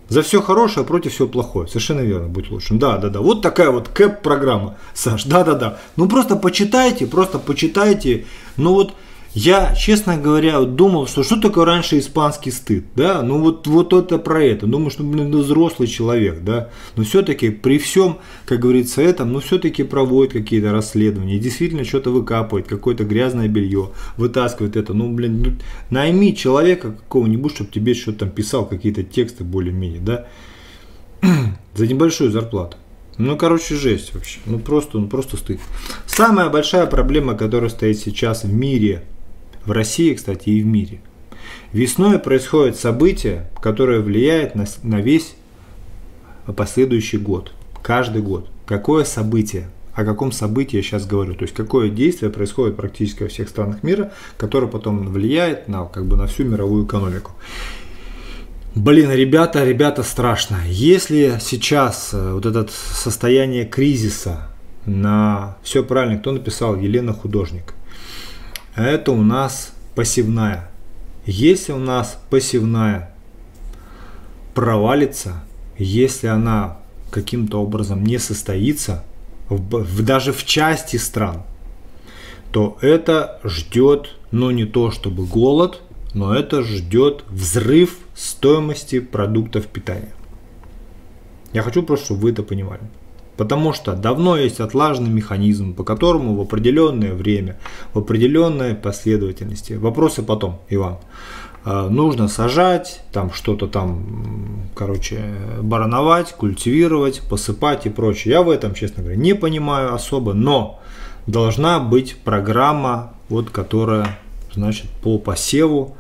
За 0.07 0.21
все 0.21 0.41
хорошее 0.41 0.85
против 0.85 1.13
всего 1.13 1.27
плохое. 1.27 1.67
Совершенно 1.67 2.01
верно, 2.01 2.27
будь 2.27 2.51
лучшим. 2.51 2.79
Да, 2.79 2.97
да, 2.97 3.09
да. 3.09 3.21
Вот 3.21 3.41
такая 3.41 3.71
вот 3.71 3.89
кэп-программа, 3.89 4.77
Саш. 4.93 5.23
Да, 5.25 5.43
да, 5.43 5.53
да. 5.53 5.79
Ну 5.95 6.07
просто 6.07 6.35
почитайте, 6.35 7.07
просто 7.07 7.39
почитайте. 7.39 8.25
Ну 8.57 8.73
вот 8.73 8.93
я, 9.35 9.75
честно 9.75 10.15
говоря, 10.17 10.61
думал, 10.61 11.07
что 11.07 11.21
что 11.21 11.35
такое 11.35 11.65
раньше 11.65 11.99
испанский 11.99 12.51
стыд, 12.51 12.85
да, 12.95 13.21
ну 13.21 13.41
вот, 13.41 13.67
вот 13.67 13.91
это 13.91 14.17
про 14.17 14.41
это, 14.41 14.65
думаю, 14.65 14.91
что, 14.91 15.03
блин, 15.03 15.29
взрослый 15.29 15.89
человек, 15.89 16.41
да, 16.41 16.69
но 16.95 17.03
все-таки 17.03 17.49
при 17.49 17.77
всем, 17.77 18.19
как 18.45 18.61
говорится, 18.61 19.01
этом, 19.01 19.33
ну 19.33 19.41
все-таки 19.41 19.83
проводит 19.83 20.31
какие-то 20.31 20.71
расследования, 20.71 21.37
действительно 21.37 21.83
что-то 21.83 22.11
выкапывает, 22.11 22.67
какое-то 22.67 23.03
грязное 23.03 23.49
белье, 23.49 23.91
вытаскивает 24.15 24.77
это, 24.77 24.93
ну, 24.93 25.13
блин, 25.13 25.43
ну, 25.45 25.51
найми 25.89 26.33
человека 26.33 26.93
какого-нибудь, 26.93 27.55
чтобы 27.55 27.71
тебе 27.71 27.93
что-то 27.93 28.19
там 28.19 28.29
писал, 28.29 28.65
какие-то 28.65 29.03
тексты 29.03 29.43
более-менее, 29.43 29.99
да, 29.99 30.27
за 31.75 31.87
небольшую 31.87 32.31
зарплату. 32.31 32.77
Ну, 33.17 33.35
короче, 33.37 33.75
жесть 33.75 34.13
вообще. 34.13 34.39
Ну, 34.45 34.59
просто, 34.59 34.97
ну, 34.97 35.07
просто 35.07 35.37
стыд. 35.37 35.59
Самая 36.05 36.49
большая 36.49 36.85
проблема, 36.85 37.33
которая 37.35 37.69
стоит 37.69 37.97
сейчас 37.97 38.45
в 38.45 38.53
мире– 38.53 39.03
в 39.65 39.71
России, 39.71 40.13
кстати, 40.13 40.49
и 40.49 40.61
в 40.61 40.65
мире. 40.65 41.01
Весной 41.71 42.19
происходит 42.19 42.77
событие, 42.77 43.49
которое 43.61 43.99
влияет 43.99 44.55
на, 44.55 44.65
на 44.83 45.01
весь 45.01 45.35
последующий 46.55 47.19
год. 47.19 47.53
Каждый 47.81 48.21
год. 48.21 48.49
Какое 48.65 49.03
событие? 49.03 49.69
О 49.93 50.03
каком 50.03 50.31
событии 50.31 50.77
я 50.77 50.83
сейчас 50.83 51.05
говорю? 51.05 51.35
То 51.35 51.43
есть 51.43 51.53
какое 51.53 51.89
действие 51.89 52.31
происходит 52.31 52.75
практически 52.75 53.23
во 53.23 53.29
всех 53.29 53.47
странах 53.49 53.83
мира, 53.83 54.11
которое 54.37 54.67
потом 54.67 55.07
влияет 55.07 55.67
на, 55.67 55.85
как 55.85 56.05
бы, 56.05 56.17
на 56.17 56.27
всю 56.27 56.43
мировую 56.43 56.85
экономику. 56.85 57.31
Блин, 58.75 59.09
ребята, 59.11 59.63
ребята, 59.63 60.03
страшно. 60.03 60.57
Если 60.67 61.37
сейчас 61.39 62.09
э, 62.13 62.33
вот 62.33 62.45
это 62.45 62.67
состояние 62.69 63.63
кризиса 63.65 64.49
на 64.85 65.57
все 65.63 65.81
правильно, 65.81 66.19
кто 66.19 66.33
написал? 66.33 66.75
Елена 66.75 67.13
Художник 67.13 67.73
это 68.83 69.11
у 69.11 69.21
нас 69.21 69.73
пассивная. 69.95 70.69
Если 71.25 71.71
у 71.71 71.79
нас 71.79 72.19
пассивная 72.29 73.15
провалится, 74.53 75.43
если 75.77 76.27
она 76.27 76.79
каким-то 77.11 77.61
образом 77.61 78.03
не 78.03 78.19
состоится, 78.19 79.03
в, 79.49 79.83
в, 79.83 80.03
даже 80.03 80.33
в 80.33 80.43
части 80.45 80.97
стран, 80.97 81.43
то 82.51 82.77
это 82.81 83.39
ждет, 83.43 84.15
ну 84.31 84.51
не 84.51 84.65
то 84.65 84.91
чтобы 84.91 85.25
голод, 85.25 85.81
но 86.13 86.33
это 86.33 86.63
ждет 86.63 87.23
взрыв 87.29 87.97
стоимости 88.15 88.99
продуктов 88.99 89.67
питания. 89.67 90.13
Я 91.53 91.61
хочу 91.61 91.83
просто, 91.83 92.05
чтобы 92.05 92.21
вы 92.21 92.31
это 92.31 92.43
понимали. 92.43 92.81
Потому 93.37 93.73
что 93.73 93.93
давно 93.93 94.37
есть 94.37 94.59
отлаженный 94.59 95.09
механизм, 95.09 95.73
по 95.73 95.83
которому 95.83 96.35
в 96.35 96.41
определенное 96.41 97.13
время, 97.13 97.57
в 97.93 97.99
определенной 97.99 98.75
последовательности, 98.75 99.73
вопросы 99.73 100.23
потом, 100.23 100.59
Иван, 100.69 100.97
а, 101.67 101.89
нужно 101.89 102.27
сажать, 102.27 103.01
там 103.11 103.33
что-то 103.33 103.67
там, 103.67 104.69
короче, 104.75 105.19
барановать, 105.61 106.31
культивировать, 106.33 107.21
посыпать 107.27 107.87
и 107.87 107.89
прочее. 107.89 108.35
Я 108.35 108.43
в 108.43 108.51
этом, 108.51 108.75
честно 108.75 109.01
говоря, 109.01 109.17
не 109.17 109.33
понимаю 109.33 109.93
особо, 109.93 110.33
но 110.33 110.79
должна 111.25 111.79
быть 111.79 112.17
программа, 112.23 113.13
вот, 113.29 113.49
которая, 113.49 114.19
значит, 114.53 114.89
по 115.01 115.17
посеву, 115.17 115.97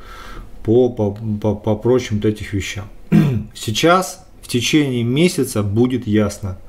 по, 0.63 0.89
по, 0.89 1.17
по, 1.41 1.55
по 1.55 1.75
прочим 1.75 2.17
вот 2.17 2.25
этих 2.25 2.53
вещам. 2.53 2.85
Сейчас 3.55 4.23
в 4.43 4.47
течение 4.47 5.01
месяца 5.01 5.63
будет 5.63 6.05
ясно, 6.05 6.59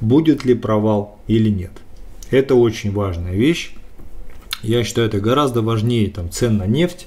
будет 0.00 0.44
ли 0.44 0.54
провал 0.54 1.18
или 1.26 1.50
нет. 1.50 1.72
Это 2.30 2.54
очень 2.54 2.92
важная 2.92 3.34
вещь. 3.34 3.74
Я 4.62 4.84
считаю, 4.84 5.08
это 5.08 5.20
гораздо 5.20 5.62
важнее 5.62 6.10
там, 6.10 6.30
цен 6.30 6.58
на 6.58 6.66
нефть. 6.66 7.06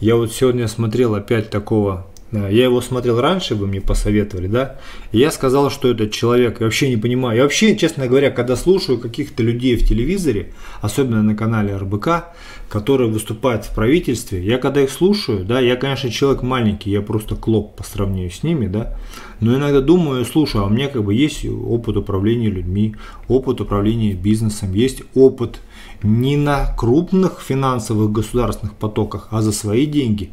Я 0.00 0.16
вот 0.16 0.32
сегодня 0.32 0.68
смотрел 0.68 1.14
опять 1.14 1.50
такого 1.50 2.06
я 2.32 2.64
его 2.64 2.80
смотрел 2.80 3.20
раньше, 3.20 3.54
вы 3.54 3.66
мне 3.66 3.80
посоветовали, 3.80 4.46
да? 4.46 4.76
И 5.12 5.18
я 5.18 5.30
сказал, 5.30 5.70
что 5.70 5.88
этот 5.90 6.12
человек, 6.12 6.60
я 6.60 6.66
вообще 6.66 6.88
не 6.88 6.96
понимаю. 6.96 7.36
Я 7.36 7.42
вообще, 7.42 7.76
честно 7.76 8.06
говоря, 8.06 8.30
когда 8.30 8.56
слушаю 8.56 8.98
каких-то 8.98 9.42
людей 9.42 9.76
в 9.76 9.86
телевизоре, 9.86 10.52
особенно 10.80 11.22
на 11.22 11.34
канале 11.34 11.76
РБК, 11.76 12.34
которые 12.70 13.10
выступают 13.10 13.66
в 13.66 13.74
правительстве, 13.74 14.42
я 14.42 14.56
когда 14.56 14.80
их 14.80 14.90
слушаю, 14.90 15.44
да, 15.44 15.60
я, 15.60 15.76
конечно, 15.76 16.10
человек 16.10 16.42
маленький, 16.42 16.90
я 16.90 17.02
просто 17.02 17.36
клоп 17.36 17.76
по 17.76 17.84
сравнению 17.84 18.30
с 18.30 18.42
ними, 18.42 18.66
да, 18.66 18.96
но 19.40 19.54
иногда 19.54 19.82
думаю, 19.82 20.24
слушаю, 20.24 20.64
а 20.64 20.66
у 20.68 20.70
меня 20.70 20.88
как 20.88 21.04
бы 21.04 21.12
есть 21.12 21.44
опыт 21.44 21.98
управления 21.98 22.48
людьми, 22.48 22.96
опыт 23.28 23.60
управления 23.60 24.14
бизнесом, 24.14 24.72
есть 24.72 25.02
опыт 25.14 25.60
не 26.02 26.38
на 26.38 26.74
крупных 26.76 27.42
финансовых 27.46 28.10
государственных 28.10 28.74
потоках, 28.74 29.28
а 29.30 29.42
за 29.42 29.52
свои 29.52 29.84
деньги 29.84 30.30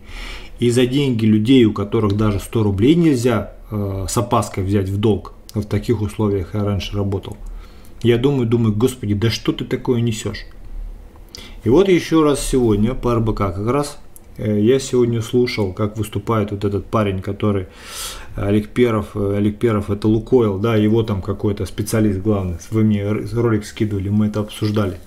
и 0.59 0.69
за 0.69 0.85
деньги 0.85 1.25
людей, 1.25 1.65
у 1.65 1.73
которых 1.73 2.17
даже 2.17 2.39
100 2.39 2.63
рублей 2.63 2.95
нельзя 2.95 3.53
э, 3.71 4.05
с 4.07 4.17
опаской 4.17 4.63
взять 4.63 4.89
в 4.89 4.97
долг, 4.97 5.33
в 5.53 5.63
таких 5.63 6.01
условиях 6.01 6.53
я 6.53 6.63
раньше 6.63 6.95
работал, 6.95 7.37
я 8.01 8.17
думаю, 8.17 8.47
думаю, 8.47 8.75
господи, 8.75 9.13
да 9.13 9.29
что 9.29 9.51
ты 9.51 9.65
такое 9.65 10.01
несешь? 10.01 10.45
И 11.63 11.69
вот 11.69 11.89
еще 11.89 12.23
раз 12.23 12.45
сегодня 12.45 12.93
по 12.93 13.15
РБК 13.15 13.37
как 13.37 13.67
раз 13.67 13.99
э, 14.37 14.59
я 14.59 14.79
сегодня 14.79 15.21
слушал, 15.21 15.73
как 15.73 15.97
выступает 15.97 16.51
вот 16.51 16.63
этот 16.65 16.85
парень, 16.85 17.21
который 17.21 17.67
Олег 18.35 18.69
Перов, 18.69 19.15
э, 19.15 19.37
Олег 19.37 19.59
Перов 19.59 19.89
это 19.89 20.07
Лукойл, 20.07 20.57
да, 20.59 20.75
его 20.75 21.03
там 21.03 21.21
какой-то 21.21 21.65
специалист 21.65 22.19
главный, 22.19 22.57
вы 22.71 22.83
мне 22.83 23.09
ролик 23.09 23.65
скидывали, 23.65 24.09
мы 24.09 24.27
это 24.27 24.41
обсуждали. 24.41 24.99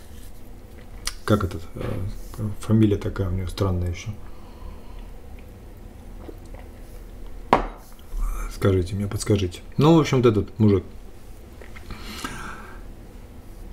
Как 1.24 1.44
этот, 1.44 1.62
э, 1.74 1.82
фамилия 2.60 2.96
такая 2.96 3.28
у 3.28 3.32
него 3.32 3.48
странная 3.48 3.90
еще. 3.90 4.08
Скажите 8.62 8.94
мне, 8.94 9.08
подскажите. 9.08 9.58
Ну, 9.76 9.96
в 9.96 9.98
общем, 9.98 10.18
вот 10.18 10.26
этот 10.26 10.56
мужик. 10.60 10.84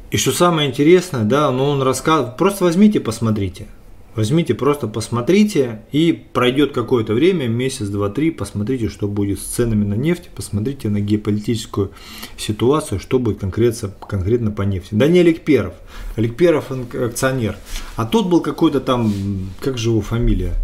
И 0.09 0.17
что 0.17 0.31
самое 0.31 0.67
интересное, 0.67 1.25
да, 1.25 1.51
ну 1.51 1.65
он 1.65 1.83
рассказывает, 1.83 2.37
просто 2.37 2.63
возьмите, 2.63 2.99
посмотрите. 2.99 3.67
Возьмите, 4.15 4.55
просто 4.55 4.87
посмотрите, 4.87 5.83
и 5.91 6.11
пройдет 6.33 6.71
какое-то 6.71 7.13
время, 7.13 7.47
месяц, 7.47 7.87
два, 7.89 8.09
три, 8.09 8.31
посмотрите, 8.31 8.89
что 8.89 9.07
будет 9.07 9.39
с 9.39 9.43
ценами 9.43 9.85
на 9.85 9.93
нефть, 9.93 10.31
посмотрите 10.35 10.89
на 10.89 10.99
геополитическую 10.99 11.91
ситуацию, 12.35 12.99
что 12.99 13.19
будет 13.19 13.39
конкретно, 13.39 13.93
конкретно 14.07 14.49
по 14.49 14.63
нефти. 14.63 14.95
Да 14.95 15.07
не 15.07 15.19
Олег 15.19 15.41
Перов, 15.41 15.75
Олег 16.15 16.35
Перов 16.35 16.71
акционер, 16.71 17.57
а 17.95 18.07
тот 18.07 18.27
был 18.27 18.41
какой-то 18.41 18.79
там, 18.81 19.13
как 19.59 19.77
же 19.77 19.89
его 19.89 20.01
фамилия? 20.01 20.55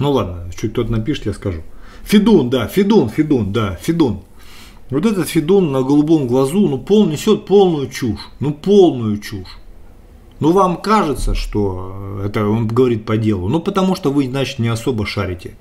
Ну 0.00 0.12
ладно, 0.12 0.50
чуть 0.58 0.72
кто-то 0.72 0.90
напишет, 0.90 1.26
я 1.26 1.32
скажу. 1.32 1.62
Федун, 2.02 2.50
да, 2.50 2.66
Федун, 2.66 3.10
Федун, 3.10 3.52
да, 3.52 3.76
Федун. 3.80 4.22
Вот 4.88 5.06
этот 5.06 5.28
Федун 5.28 5.70
на 5.70 5.82
голубом 5.82 6.26
глазу, 6.26 6.66
ну, 6.68 6.78
пол, 6.78 7.06
несет 7.06 7.46
полную 7.46 7.88
чушь. 7.88 8.18
Ну, 8.40 8.52
полную 8.52 9.18
чушь. 9.18 9.58
Ну, 10.40 10.52
вам 10.52 10.80
кажется, 10.80 11.34
что 11.34 12.22
это 12.24 12.46
он 12.46 12.66
говорит 12.66 13.04
по 13.04 13.18
делу. 13.18 13.48
Ну, 13.48 13.60
потому 13.60 13.94
что 13.94 14.10
вы, 14.10 14.26
значит, 14.26 14.58
не 14.58 14.68
особо 14.68 15.04
шарите. 15.04 15.54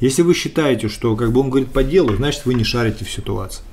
Если 0.00 0.20
вы 0.20 0.34
считаете, 0.34 0.88
что 0.88 1.16
как 1.16 1.32
бы 1.32 1.40
он 1.40 1.48
говорит 1.48 1.72
по 1.72 1.82
делу, 1.82 2.14
значит, 2.14 2.44
вы 2.44 2.54
не 2.54 2.64
шарите 2.64 3.06
в 3.06 3.10
ситуации. 3.10 3.64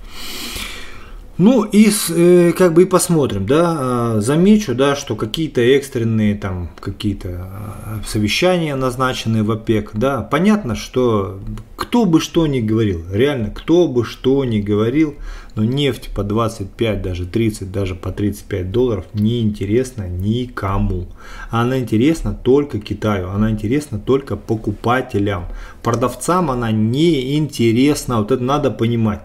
Ну 1.38 1.65
и 1.65 1.89
э, 2.10 2.54
как 2.54 2.74
бы 2.74 2.84
и 2.84 2.86
посмотрим, 2.86 3.46
да, 3.46 3.75
а, 3.77 4.22
замечу, 4.22 4.74
да, 4.74 4.96
что 4.96 5.18
какие-то 5.18 5.60
экстренные 5.60 6.34
там 6.36 6.70
какие-то 6.80 7.30
а, 7.30 8.00
совещания 8.08 8.74
назначены 8.75 9.44
в 9.44 9.51
ОПЕК, 9.51 9.92
да, 9.96 10.22
понятно, 10.22 10.75
что 10.75 11.42
кто 11.75 12.06
бы 12.06 12.22
что 12.22 12.48
ни 12.48 12.62
говорил, 12.62 13.04
реально, 13.12 13.50
кто 13.50 13.89
бы 13.89 14.06
что 14.06 14.46
ни 14.46 14.62
говорил, 14.62 15.15
но 15.56 15.65
нефть 15.65 16.10
по 16.15 16.24
25, 16.24 17.01
даже 17.01 17.25
30, 17.25 17.70
даже 17.70 17.96
по 17.96 18.13
35 18.13 18.72
долларов 18.72 19.06
не 19.13 19.42
интересна 19.42 20.08
никому. 20.08 21.08
Она 21.50 21.80
интересна 21.80 22.34
только 22.34 22.80
Китаю, 22.80 23.30
она 23.30 23.51
интересна 23.51 24.00
только 24.00 24.38
покупателям. 24.38 25.48
Продавцам 25.84 26.50
она 26.50 26.72
не 26.72 27.36
интересна, 27.36 28.20
вот 28.20 28.32
это 28.32 28.42
надо 28.42 28.72
понимать. 28.72 29.22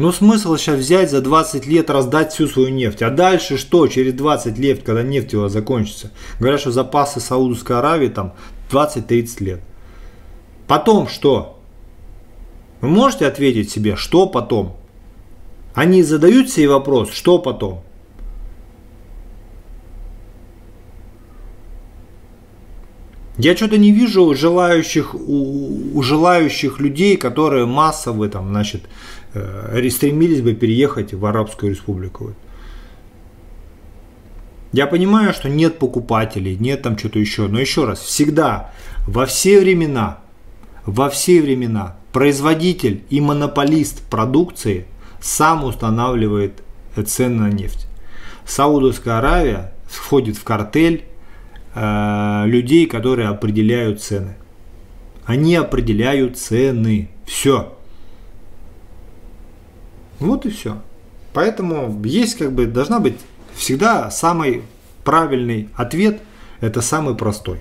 Ну 0.00 0.12
смысл 0.12 0.56
сейчас 0.56 0.78
взять 0.78 1.10
за 1.10 1.20
20 1.20 1.66
лет 1.66 1.90
раздать 1.90 2.32
всю 2.32 2.46
свою 2.46 2.70
нефть. 2.70 3.02
А 3.02 3.10
дальше 3.10 3.58
что? 3.58 3.86
Через 3.86 4.14
20 4.14 4.56
лет, 4.56 4.82
когда 4.82 5.02
нефть 5.02 5.34
у 5.34 5.42
вас 5.42 5.52
закончится. 5.52 6.10
Говорят, 6.38 6.60
что 6.60 6.70
запасы 6.70 7.20
Саудовской 7.20 7.76
Аравии 7.76 8.08
там 8.08 8.32
20-30 8.70 9.44
лет. 9.44 9.60
Потом 10.66 11.06
что? 11.06 11.60
Вы 12.80 12.88
можете 12.88 13.26
ответить 13.26 13.70
себе, 13.70 13.94
что 13.94 14.26
потом? 14.26 14.74
Они 15.74 16.02
задают 16.02 16.48
себе 16.48 16.70
вопрос, 16.70 17.10
что 17.10 17.38
потом? 17.38 17.82
Я 23.36 23.56
что-то 23.56 23.78
не 23.78 23.90
вижу 23.90 24.34
желающих, 24.34 25.14
у, 25.14 25.90
у 25.94 26.02
желающих 26.02 26.78
людей, 26.80 27.16
которые 27.16 27.64
массово 27.64 28.28
там, 28.28 28.48
значит, 28.48 28.82
стремились 29.90 30.42
бы 30.42 30.54
переехать 30.54 31.14
в 31.14 31.24
Арабскую 31.24 31.72
Республику. 31.72 32.34
Я 34.72 34.86
понимаю, 34.86 35.32
что 35.32 35.48
нет 35.48 35.78
покупателей, 35.78 36.56
нет 36.56 36.82
там 36.82 36.96
что-то 36.96 37.18
еще, 37.18 37.48
но 37.48 37.58
еще 37.58 37.84
раз, 37.84 37.98
всегда, 38.00 38.72
во 39.06 39.26
все 39.26 39.60
времена, 39.60 40.18
во 40.86 41.10
все 41.10 41.42
времена 41.42 41.96
производитель 42.12 43.02
и 43.10 43.20
монополист 43.20 44.02
продукции 44.08 44.86
сам 45.20 45.64
устанавливает 45.64 46.62
цены 47.06 47.48
на 47.48 47.52
нефть. 47.52 47.86
Саудовская 48.46 49.18
Аравия 49.18 49.72
входит 49.86 50.36
в 50.36 50.44
картель 50.44 51.04
э, 51.74 52.42
людей, 52.46 52.86
которые 52.86 53.28
определяют 53.28 54.02
цены. 54.02 54.36
Они 55.24 55.54
определяют 55.54 56.38
цены. 56.38 57.10
Все. 57.26 57.76
Вот 60.20 60.46
и 60.46 60.50
все. 60.50 60.76
Поэтому 61.32 62.00
есть 62.04 62.36
как 62.36 62.52
бы 62.52 62.66
должна 62.66 63.00
быть 63.00 63.16
всегда 63.54 64.10
самый 64.10 64.62
правильный 65.04 65.68
ответ, 65.74 66.20
это 66.60 66.82
самый 66.82 67.14
простой. 67.14 67.58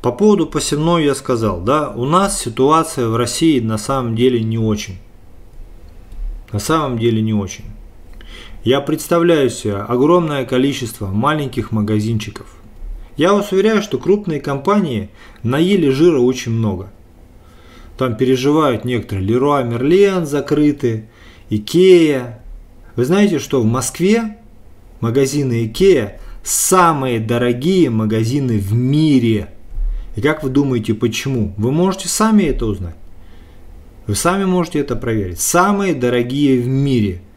По 0.00 0.12
поводу 0.12 0.46
посевной 0.46 1.04
я 1.04 1.14
сказал, 1.14 1.60
да, 1.60 1.90
у 1.90 2.04
нас 2.04 2.38
ситуация 2.38 3.08
в 3.08 3.16
России 3.16 3.58
на 3.58 3.78
самом 3.78 4.14
деле 4.14 4.42
не 4.42 4.58
очень. 4.58 4.98
На 6.52 6.58
самом 6.58 6.98
деле 6.98 7.22
не 7.22 7.32
очень. 7.32 7.64
Я 8.62 8.80
представляю 8.80 9.50
себе 9.50 9.76
огромное 9.76 10.44
количество 10.44 11.06
маленьких 11.06 11.72
магазинчиков. 11.72 12.46
Я 13.16 13.32
вас 13.32 13.50
уверяю, 13.52 13.82
что 13.82 13.98
крупные 13.98 14.40
компании 14.40 15.10
наели 15.42 15.88
жира 15.88 16.18
очень 16.18 16.52
много. 16.52 16.90
Там 17.96 18.16
переживают 18.16 18.84
некоторые. 18.84 19.26
Леруа 19.26 19.62
Мерлен 19.62 20.26
закрыты, 20.26 21.06
Икея. 21.50 22.42
Вы 22.96 23.04
знаете, 23.04 23.38
что 23.38 23.60
в 23.60 23.64
Москве 23.64 24.38
магазины 25.00 25.66
Икея 25.66 26.20
самые 26.42 27.20
дорогие 27.20 27.90
магазины 27.90 28.58
в 28.58 28.72
мире. 28.72 29.50
И 30.16 30.20
как 30.20 30.42
вы 30.42 30.50
думаете, 30.50 30.94
почему? 30.94 31.54
Вы 31.56 31.72
можете 31.72 32.08
сами 32.08 32.44
это 32.44 32.66
узнать. 32.66 32.96
Вы 34.06 34.14
сами 34.14 34.44
можете 34.44 34.80
это 34.80 34.96
проверить. 34.96 35.40
Самые 35.40 35.94
дорогие 35.94 36.60
в 36.60 36.66
мире– 36.66 37.20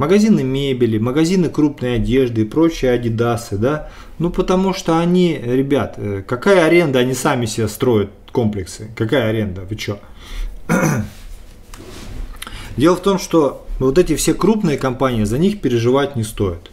магазины 0.00 0.42
мебели, 0.42 0.96
магазины 0.96 1.50
крупной 1.50 1.96
одежды 1.96 2.40
и 2.40 2.44
прочие 2.44 2.92
адидасы, 2.92 3.58
да, 3.58 3.90
ну 4.18 4.30
потому 4.30 4.72
что 4.72 4.98
они, 4.98 5.38
ребят, 5.44 5.96
э, 5.98 6.22
какая 6.26 6.64
аренда, 6.64 7.00
они 7.00 7.12
сами 7.12 7.44
себе 7.44 7.68
строят 7.68 8.08
комплексы, 8.30 8.90
какая 8.96 9.28
аренда, 9.28 9.62
вы 9.62 9.76
чё? 9.76 9.98
Дело 12.76 12.96
в 12.96 13.02
том, 13.02 13.18
что 13.18 13.66
вот 13.78 13.98
эти 13.98 14.16
все 14.16 14.34
крупные 14.34 14.78
компании, 14.78 15.24
за 15.24 15.38
них 15.38 15.60
переживать 15.60 16.16
не 16.16 16.22
стоит. 16.22 16.70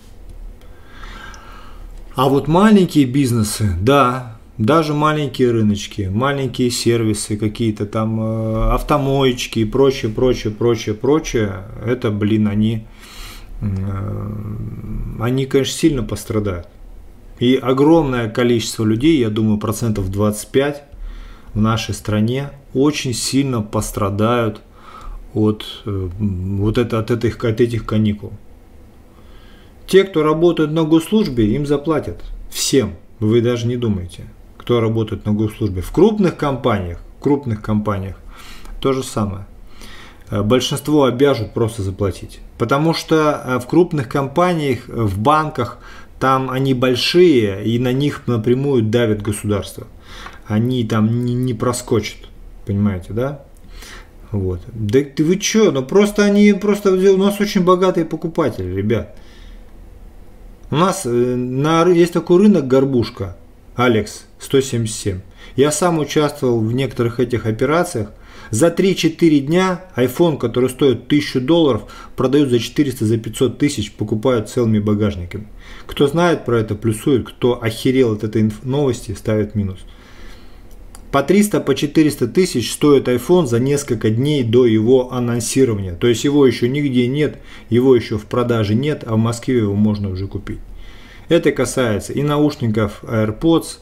А 2.16 2.30
вот 2.30 2.48
маленькие 2.48 3.06
бизнесы, 3.06 3.76
да, 3.80 4.38
даже 4.58 4.94
маленькие 4.94 5.52
рыночки, 5.52 6.10
маленькие 6.12 6.72
сервисы, 6.72 7.38
какие-то 7.38 7.86
там 7.86 8.20
э, 8.20 8.70
автомоечки 8.74 9.60
и 9.60 9.66
прочее, 9.66 10.12
прочее, 10.12 10.52
прочее, 10.52 10.96
прочее, 10.96 11.64
это, 11.86 12.10
блин, 12.10 12.48
они 12.48 12.88
Э, 13.62 14.32
они, 15.20 15.46
конечно, 15.46 15.74
сильно 15.74 16.04
пострадают. 16.04 16.68
И 17.40 17.56
огромное 17.56 18.30
количество 18.30 18.84
людей, 18.84 19.20
я 19.20 19.30
думаю, 19.30 19.58
процентов 19.58 20.12
25 20.12 20.84
в 21.58 21.60
нашей 21.60 21.96
стране 21.96 22.52
очень 22.76 23.16
сильно 23.16 23.64
пострадают 23.64 24.62
от, 25.34 25.66
э, 25.86 26.10
вот 26.20 26.78
это, 26.78 27.00
от, 27.00 27.10
этих, 27.10 27.44
от 27.44 27.60
этих 27.60 27.84
каникул. 27.84 28.32
Те, 29.88 30.04
кто 30.04 30.22
работает 30.22 30.72
на 30.72 30.84
госслужбе, 30.84 31.56
им 31.56 31.66
заплатят. 31.66 32.24
Всем. 32.52 32.94
Вы 33.20 33.42
даже 33.42 33.66
не 33.66 33.76
думаете, 33.76 34.26
кто 34.58 34.80
работает 34.80 35.26
на 35.26 35.34
госслужбе. 35.34 35.82
В 35.82 35.92
крупных 35.92 36.38
компаниях, 36.38 37.00
крупных 37.20 37.64
компаниях 37.64 38.18
то 38.80 38.94
же 38.94 39.02
самое. 39.02 39.48
Э, 40.30 40.44
большинство 40.44 41.06
обяжут 41.06 41.56
просто 41.56 41.82
заплатить. 41.82 42.40
Потому 42.60 42.94
что 42.94 43.16
э, 43.44 43.60
в 43.60 43.66
крупных 43.66 44.08
компаниях, 44.10 44.88
в 44.88 45.20
банках, 45.20 45.80
там 46.20 46.52
они 46.52 46.76
большие, 46.76 47.66
и 47.66 47.80
на 47.80 47.94
них 47.94 48.28
напрямую 48.28 48.84
давит 48.84 49.24
государство. 49.24 49.88
Они 50.48 50.84
там 50.86 51.26
не, 51.26 51.34
не 51.34 51.54
проскочат. 51.54 52.18
Понимаете, 52.66 53.14
да? 53.14 53.46
Вот. 54.32 54.62
Да 54.74 55.00
ты 55.02 55.24
вы 55.24 55.38
чё? 55.38 55.72
Ну 55.72 55.84
просто 55.84 56.24
они 56.24 56.54
просто 56.54 56.92
у 56.92 57.18
нас 57.18 57.40
очень 57.40 57.64
богатые 57.64 58.06
покупатели, 58.06 58.74
ребят. 58.74 59.18
У 60.70 60.76
нас 60.76 61.04
на, 61.06 61.88
есть 61.88 62.14
такой 62.14 62.40
рынок 62.40 62.68
горбушка, 62.68 63.38
Алекс 63.76 64.26
177. 64.40 65.22
Я 65.56 65.72
сам 65.72 66.00
участвовал 66.00 66.60
в 66.60 66.74
некоторых 66.74 67.20
этих 67.20 67.46
операциях. 67.46 68.10
За 68.50 68.68
3-4 68.68 69.40
дня 69.40 69.86
iPhone, 69.96 70.38
который 70.38 70.70
стоит 70.70 71.08
1000 71.08 71.42
долларов, 71.42 71.84
продают 72.16 72.50
за 72.50 72.60
400, 72.60 73.06
за 73.06 73.18
500 73.18 73.58
тысяч, 73.58 73.92
покупают 73.92 74.50
целыми 74.50 74.80
багажниками. 74.80 75.48
Кто 75.86 76.08
знает 76.08 76.46
про 76.46 76.60
это, 76.60 76.76
плюсует. 76.76 77.28
Кто 77.28 77.62
охерел 77.62 78.14
от 78.14 78.24
этой 78.24 78.50
новости, 78.64 79.14
ставит 79.14 79.56
минус. 79.56 79.80
По 81.12 81.24
300, 81.24 81.62
по 81.62 81.74
400 81.74 82.28
тысяч 82.28 82.72
стоит 82.72 83.08
iPhone 83.08 83.46
за 83.46 83.60
несколько 83.60 84.10
дней 84.10 84.44
до 84.44 84.66
его 84.66 85.14
анонсирования. 85.14 85.96
То 85.96 86.08
есть 86.08 86.26
его 86.26 86.46
еще 86.46 86.68
нигде 86.68 87.08
нет, 87.08 87.38
его 87.70 87.96
еще 87.96 88.18
в 88.18 88.26
продаже 88.26 88.76
нет, 88.76 89.04
а 89.06 89.16
в 89.16 89.18
Москве 89.18 89.60
его 89.60 89.74
можно 89.74 90.10
уже 90.10 90.28
купить. 90.28 90.60
Это 91.30 91.52
касается 91.52 92.14
и 92.14 92.24
наушников 92.24 93.04
AirPods, 93.04 93.80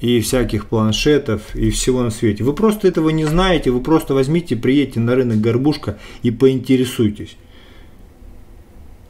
и 0.00 0.20
всяких 0.20 0.66
планшетов, 0.66 1.54
и 1.54 1.70
всего 1.70 2.02
на 2.02 2.10
свете. 2.10 2.44
Вы 2.44 2.52
просто 2.52 2.88
этого 2.88 3.10
не 3.10 3.24
знаете, 3.24 3.70
вы 3.70 3.80
просто 3.80 4.12
возьмите, 4.12 4.56
приедьте 4.56 5.00
на 5.00 5.14
рынок 5.14 5.40
Горбушка 5.40 5.98
и 6.22 6.30
поинтересуйтесь. 6.30 7.36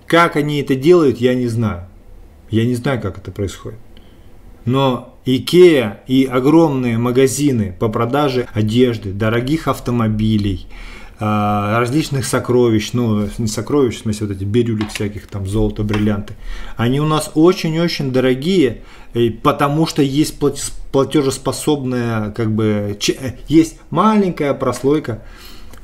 Как 0.07 0.37
они 0.37 0.61
это 0.61 0.75
делают, 0.77 1.19
я 1.19 1.35
не 1.35 1.49
знаю. 1.49 1.89
Я 2.51 2.65
не 2.67 2.75
знаю, 2.75 3.01
как 3.01 3.19
это 3.19 3.33
происходит. 3.33 3.79
Но 4.65 5.14
Икея 5.27 6.03
и 6.07 6.25
огромные 6.25 6.99
магазины 6.99 7.75
по 7.79 7.89
продаже 7.89 8.47
одежды, 8.53 9.13
дорогих 9.13 9.69
автомобилей, 9.69 10.67
а, 11.19 11.79
различных 11.79 12.27
сокровищ, 12.27 12.93
ну, 12.93 13.29
не 13.39 13.47
сокровищ, 13.47 13.97
в 13.97 14.03
смысле, 14.03 14.27
вот 14.27 14.37
эти 14.37 14.45
бирюлик 14.45 14.91
всяких, 14.91 15.27
там, 15.27 15.47
золото, 15.47 15.83
бриллианты, 15.83 16.35
они 16.77 17.01
у 17.01 17.07
нас 17.07 17.31
очень-очень 17.35 18.11
дорогие, 18.11 18.83
потому 19.43 19.87
что 19.87 20.03
есть 20.03 20.39
платежеспособная, 20.93 22.31
как 22.33 22.53
бы, 22.53 22.99
есть 23.49 23.79
маленькая 23.91 24.53
прослойка 24.55 25.23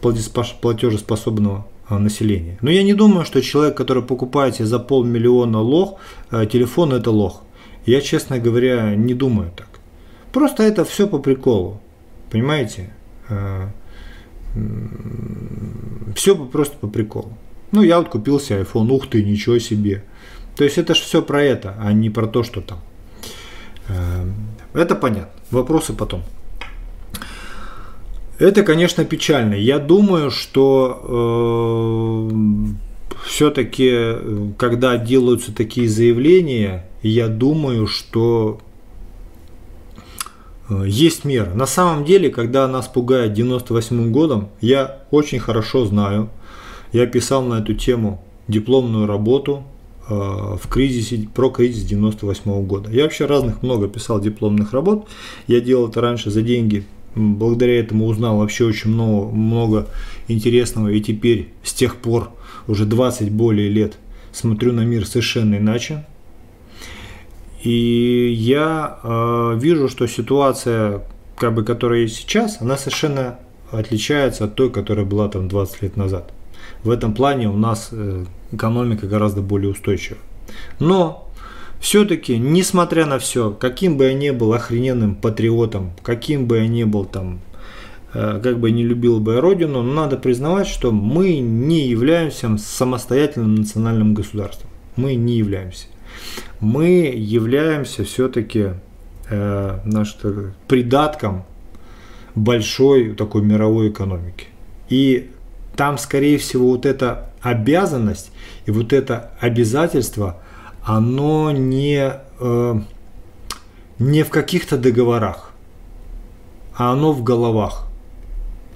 платежеспособного 0.02 1.66
а, 1.88 1.98
населения. 1.98 2.58
Но 2.60 2.70
я 2.70 2.82
не 2.82 2.94
думаю, 2.94 3.24
что 3.24 3.40
человек, 3.40 3.76
который 3.76 4.02
покупает 4.02 4.56
себе 4.56 4.66
за 4.66 4.78
полмиллиона 4.78 5.60
лох, 5.60 5.98
а, 6.30 6.44
телефон 6.46 6.92
это 6.92 7.10
лох. 7.10 7.42
Я, 7.86 8.00
честно 8.00 8.38
говоря, 8.38 8.94
не 8.94 9.14
думаю 9.14 9.50
так. 9.56 9.68
Просто 10.32 10.62
это 10.62 10.84
все 10.84 11.06
по 11.06 11.18
приколу. 11.18 11.80
Понимаете? 12.30 12.90
А, 13.28 13.70
все 16.14 16.36
просто 16.36 16.76
по 16.76 16.88
приколу. 16.88 17.32
Ну, 17.72 17.82
я 17.82 17.98
вот 17.98 18.08
купил 18.08 18.40
себе 18.40 18.62
iPhone, 18.62 18.90
ух 18.90 19.08
ты, 19.08 19.22
ничего 19.22 19.58
себе. 19.58 20.04
То 20.56 20.64
есть 20.64 20.78
это 20.78 20.94
же 20.94 21.02
все 21.02 21.22
про 21.22 21.42
это, 21.42 21.76
а 21.80 21.92
не 21.92 22.10
про 22.10 22.26
то, 22.26 22.42
что 22.42 22.60
там. 22.60 22.78
Это 24.74 24.94
понятно. 24.94 25.40
Вопросы 25.50 25.92
потом. 25.92 26.22
Это, 28.38 28.62
конечно, 28.62 29.04
печально. 29.04 29.54
Я 29.54 29.78
думаю, 29.78 30.30
что 30.30 32.28
э, 32.30 32.34
все-таки, 33.24 34.16
когда 34.56 34.96
делаются 34.96 35.54
такие 35.54 35.88
заявления, 35.88 36.86
я 37.02 37.28
думаю, 37.28 37.86
что 37.86 38.60
э, 40.68 40.84
есть 40.86 41.24
мера. 41.24 41.52
На 41.54 41.66
самом 41.66 42.04
деле, 42.04 42.30
когда 42.30 42.66
нас 42.68 42.88
пугает 42.88 43.32
98 43.32 44.10
годом, 44.10 44.48
я 44.60 45.02
очень 45.10 45.38
хорошо 45.38 45.86
знаю, 45.86 46.30
я 46.92 47.06
писал 47.06 47.42
на 47.42 47.60
эту 47.60 47.74
тему 47.74 48.22
дипломную 48.48 49.06
работу 49.06 49.64
э, 50.08 50.12
в 50.14 50.66
кризисе, 50.68 51.28
про 51.34 51.50
кризис 51.50 51.84
98 51.84 52.66
года. 52.66 52.90
Я 52.90 53.04
вообще 53.04 53.26
разных 53.26 53.62
много 53.62 53.88
писал 53.88 54.20
дипломных 54.20 54.72
работ. 54.72 55.08
Я 55.46 55.60
делал 55.60 55.88
это 55.88 56.00
раньше 56.00 56.30
за 56.30 56.42
деньги 56.42 56.86
благодаря 57.14 57.80
этому 57.80 58.06
узнал 58.06 58.38
вообще 58.38 58.64
очень 58.64 58.90
много, 58.90 59.32
много 59.34 59.88
интересного. 60.28 60.88
И 60.88 61.00
теперь 61.00 61.48
с 61.62 61.72
тех 61.72 61.96
пор, 61.96 62.30
уже 62.70 62.86
20 62.86 63.30
более 63.32 63.68
лет, 63.68 63.98
смотрю 64.32 64.72
на 64.72 64.82
мир 64.82 65.06
совершенно 65.06 65.56
иначе. 65.56 66.06
И 67.62 68.32
я 68.32 68.98
э, 69.02 69.58
вижу, 69.60 69.88
что 69.88 70.06
ситуация, 70.06 71.02
как 71.36 71.52
бы, 71.54 71.64
которая 71.64 72.00
есть 72.02 72.16
сейчас, 72.16 72.58
она 72.60 72.76
совершенно 72.76 73.38
отличается 73.72 74.44
от 74.44 74.54
той, 74.54 74.70
которая 74.70 75.04
была 75.04 75.28
там 75.28 75.48
20 75.48 75.82
лет 75.82 75.96
назад. 75.96 76.32
В 76.84 76.90
этом 76.90 77.12
плане 77.12 77.48
у 77.48 77.56
нас 77.56 77.88
э, 77.90 78.24
экономика 78.52 79.06
гораздо 79.06 79.42
более 79.42 79.72
устойчива. 79.72 80.18
Но 80.78 81.28
все-таки, 81.80 82.38
несмотря 82.38 83.04
на 83.04 83.18
все, 83.18 83.50
каким 83.50 83.96
бы 83.96 84.04
я 84.04 84.14
ни 84.14 84.30
был 84.30 84.52
охрененным 84.52 85.16
патриотом, 85.16 85.90
каким 86.02 86.46
бы 86.46 86.58
я 86.58 86.68
ни 86.68 86.84
был 86.84 87.04
там, 87.04 87.40
как 88.12 88.58
бы 88.58 88.70
не 88.70 88.84
любил 88.84 89.20
бы 89.20 89.34
я 89.34 89.40
родину, 89.40 89.82
но 89.82 89.92
надо 89.92 90.16
признавать, 90.16 90.66
что 90.66 90.90
мы 90.90 91.38
не 91.38 91.86
являемся 91.86 92.56
самостоятельным 92.58 93.54
национальным 93.54 94.14
государством. 94.14 94.70
Мы 94.96 95.14
не 95.14 95.36
являемся. 95.36 95.86
Мы 96.60 97.12
являемся 97.14 98.04
все-таки 98.04 98.70
э, 99.28 99.78
наш, 99.84 100.16
придатком 100.68 101.44
большой 102.34 103.14
такой 103.14 103.42
мировой 103.42 103.90
экономики. 103.90 104.46
И 104.88 105.30
там, 105.76 105.98
скорее 105.98 106.38
всего, 106.38 106.70
вот 106.70 106.84
эта 106.86 107.30
обязанность 107.40 108.32
и 108.66 108.70
вот 108.70 108.92
это 108.92 109.30
обязательство– 109.40 110.42
оно 110.84 111.50
не, 111.50 112.12
э, 112.40 112.74
не 113.98 114.22
в 114.22 114.30
каких-то 114.30 114.78
договорах, 114.78 115.52
а 116.76 116.92
оно 116.92 117.12
в 117.12 117.22
головах. 117.22 117.89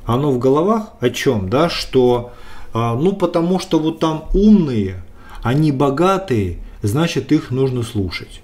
Оно 0.06 0.30
в 0.30 0.38
головах 0.38 0.92
о 1.00 1.10
чем? 1.10 1.48
Да, 1.48 1.68
что, 1.68 2.32
э, 2.72 2.78
ну 2.78 3.12
потому 3.12 3.58
что 3.58 3.78
вот 3.78 4.00
там 4.00 4.24
умные, 4.34 5.02
они 5.42 5.72
богатые, 5.72 6.58
значит 6.82 7.32
их 7.32 7.50
нужно 7.50 7.82
слушать. 7.82 8.40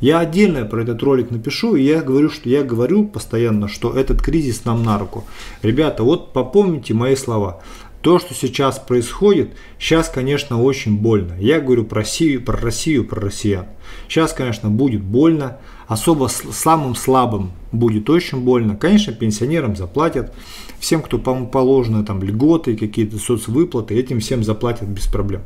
Я 0.00 0.20
отдельно 0.20 0.64
про 0.64 0.82
этот 0.82 1.02
ролик 1.02 1.30
напишу, 1.30 1.76
и 1.76 1.82
я 1.82 2.00
говорю, 2.00 2.30
что 2.30 2.48
я 2.48 2.62
говорю 2.62 3.06
постоянно, 3.06 3.68
что 3.68 3.92
этот 3.92 4.22
кризис 4.22 4.64
нам 4.64 4.82
на 4.82 4.98
руку. 4.98 5.24
Ребята, 5.62 6.02
вот 6.02 6.32
попомните 6.32 6.94
мои 6.94 7.14
слова. 7.16 7.60
То, 8.00 8.18
что 8.18 8.32
сейчас 8.32 8.78
происходит, 8.78 9.50
сейчас, 9.78 10.08
конечно, 10.08 10.62
очень 10.62 10.96
больно. 10.96 11.34
Я 11.38 11.60
говорю 11.60 11.84
про 11.84 11.96
Россию, 11.96 12.42
про 12.42 12.56
Россию, 12.58 13.06
про 13.06 13.20
россиян. 13.20 13.66
Сейчас, 14.08 14.32
конечно, 14.32 14.70
будет 14.70 15.02
больно. 15.02 15.58
Особо 15.90 16.28
самым 16.28 16.94
слабым 16.94 17.50
будет 17.72 18.08
очень 18.10 18.42
больно. 18.42 18.76
Конечно, 18.76 19.12
пенсионерам 19.12 19.74
заплатят. 19.74 20.32
Всем, 20.78 21.02
кто 21.02 21.18
положено 21.18 22.04
там 22.04 22.22
льготы, 22.22 22.76
какие-то 22.76 23.18
соцвыплаты, 23.18 23.96
этим 23.96 24.20
всем 24.20 24.44
заплатят 24.44 24.86
без 24.86 25.08
проблем. 25.08 25.42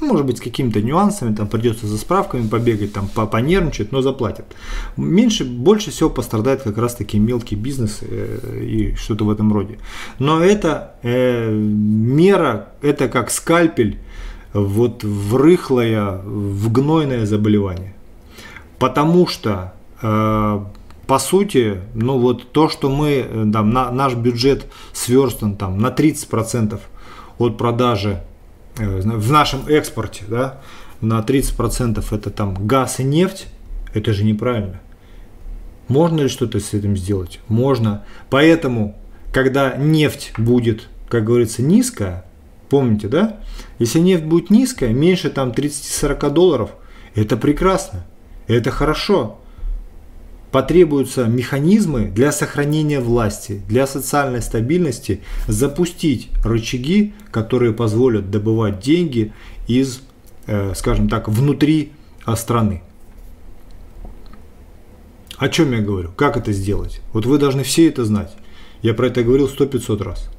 Может 0.00 0.24
быть, 0.24 0.38
с 0.38 0.40
какими-то 0.40 0.80
нюансами, 0.80 1.34
там 1.34 1.46
придется 1.46 1.86
за 1.86 1.98
справками 1.98 2.48
побегать, 2.48 2.94
там 2.94 3.06
понервничать, 3.08 3.92
но 3.92 4.00
заплатят. 4.00 4.46
Меньше, 4.96 5.44
больше 5.44 5.90
всего 5.90 6.08
пострадает 6.08 6.62
как 6.62 6.78
раз 6.78 6.94
таки 6.94 7.18
мелкий 7.18 7.54
бизнес 7.54 7.98
э, 8.00 8.62
и 8.62 8.94
что-то 8.94 9.26
в 9.26 9.30
этом 9.30 9.52
роде. 9.52 9.76
Но 10.18 10.40
это 10.40 10.94
э, 11.02 11.50
мера, 11.52 12.70
это 12.80 13.08
как 13.08 13.30
скальпель 13.30 13.98
вот 14.54 15.04
в 15.04 15.36
рыхлое, 15.36 16.22
в 16.24 16.72
гнойное 16.72 17.26
заболевание. 17.26 17.95
Потому 18.78 19.26
что 19.26 19.72
э, 20.02 20.60
по 21.06 21.18
сути, 21.18 21.80
ну 21.94 22.18
вот 22.18 22.52
то, 22.52 22.68
что 22.68 22.90
мы, 22.90 23.26
э, 23.26 23.46
там, 23.52 23.70
на, 23.70 23.90
наш 23.90 24.14
бюджет 24.14 24.66
сверстан 24.92 25.56
там 25.56 25.78
на 25.78 25.88
30% 25.88 26.78
от 27.38 27.58
продажи 27.58 28.22
Э, 28.78 29.00
в 29.00 29.32
нашем 29.32 29.66
экспорте 29.68 30.24
да, 30.28 30.60
на 31.00 31.20
30% 31.20 32.04
это 32.10 32.30
там 32.30 32.66
газ 32.66 33.00
и 33.00 33.04
нефть, 33.04 33.46
это 33.94 34.12
же 34.12 34.24
неправильно. 34.24 34.80
Можно 35.88 36.22
ли 36.22 36.28
что-то 36.28 36.60
с 36.60 36.74
этим 36.74 36.96
сделать? 36.96 37.40
Можно. 37.48 38.04
Поэтому, 38.28 38.96
когда 39.32 39.76
нефть 39.76 40.32
будет, 40.36 40.88
как 41.08 41.24
говорится, 41.24 41.62
низкая, 41.62 42.24
помните, 42.68 43.08
да? 43.08 43.38
Если 43.78 44.00
нефть 44.00 44.24
будет 44.24 44.50
низкая, 44.50 44.92
меньше 44.92 45.30
там 45.30 45.50
30-40 45.50 46.30
долларов, 46.30 46.70
это 47.14 47.36
прекрасно, 47.36 48.04
это 48.46 48.70
хорошо 48.70 49.38
потребуются 50.52 51.24
механизмы 51.24 52.06
для 52.06 52.32
сохранения 52.32 53.00
власти, 53.00 53.60
для 53.68 53.86
социальной 53.86 54.40
стабильности, 54.40 55.20
запустить 55.48 56.28
рычаги, 56.44 57.14
которые 57.30 57.72
позволят 57.72 58.30
добывать 58.30 58.80
деньги 58.80 59.32
из, 59.66 60.00
э, 60.46 60.72
скажем 60.74 61.08
так, 61.08 61.28
внутри 61.28 61.92
э, 62.26 62.36
страны. 62.36 62.82
О 65.36 65.48
чем 65.48 65.72
я 65.72 65.80
говорю? 65.80 66.10
Как 66.16 66.36
это 66.36 66.52
сделать? 66.52 67.02
Вот 67.12 67.26
вы 67.26 67.38
должны 67.38 67.62
все 67.62 67.88
это 67.88 68.04
знать. 68.04 68.34
Я 68.80 68.94
про 68.94 69.08
это 69.08 69.22
говорил 69.22 69.48
сто 69.48 69.66
500 69.66 70.00
раз. 70.00 70.30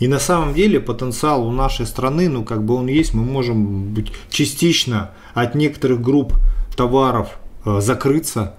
И 0.00 0.08
на 0.08 0.18
самом 0.18 0.54
деле 0.54 0.80
потенциал 0.80 1.46
у 1.46 1.52
нашей 1.52 1.86
страны, 1.86 2.30
ну 2.30 2.42
как 2.42 2.64
бы 2.64 2.74
он 2.74 2.86
есть, 2.86 3.12
мы 3.12 3.22
можем 3.22 3.92
быть 3.92 4.12
частично 4.30 5.10
от 5.34 5.54
некоторых 5.54 6.00
групп 6.00 6.34
товаров 6.74 7.38
э, 7.66 7.80
закрыться, 7.82 8.54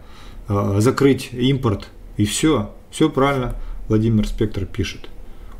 э, 0.48 0.76
закрыть 0.78 1.30
импорт 1.34 1.88
и 2.18 2.26
все. 2.26 2.70
Все 2.92 3.10
правильно 3.10 3.56
Владимир 3.88 4.28
Спектр 4.28 4.66
пишет. 4.66 5.10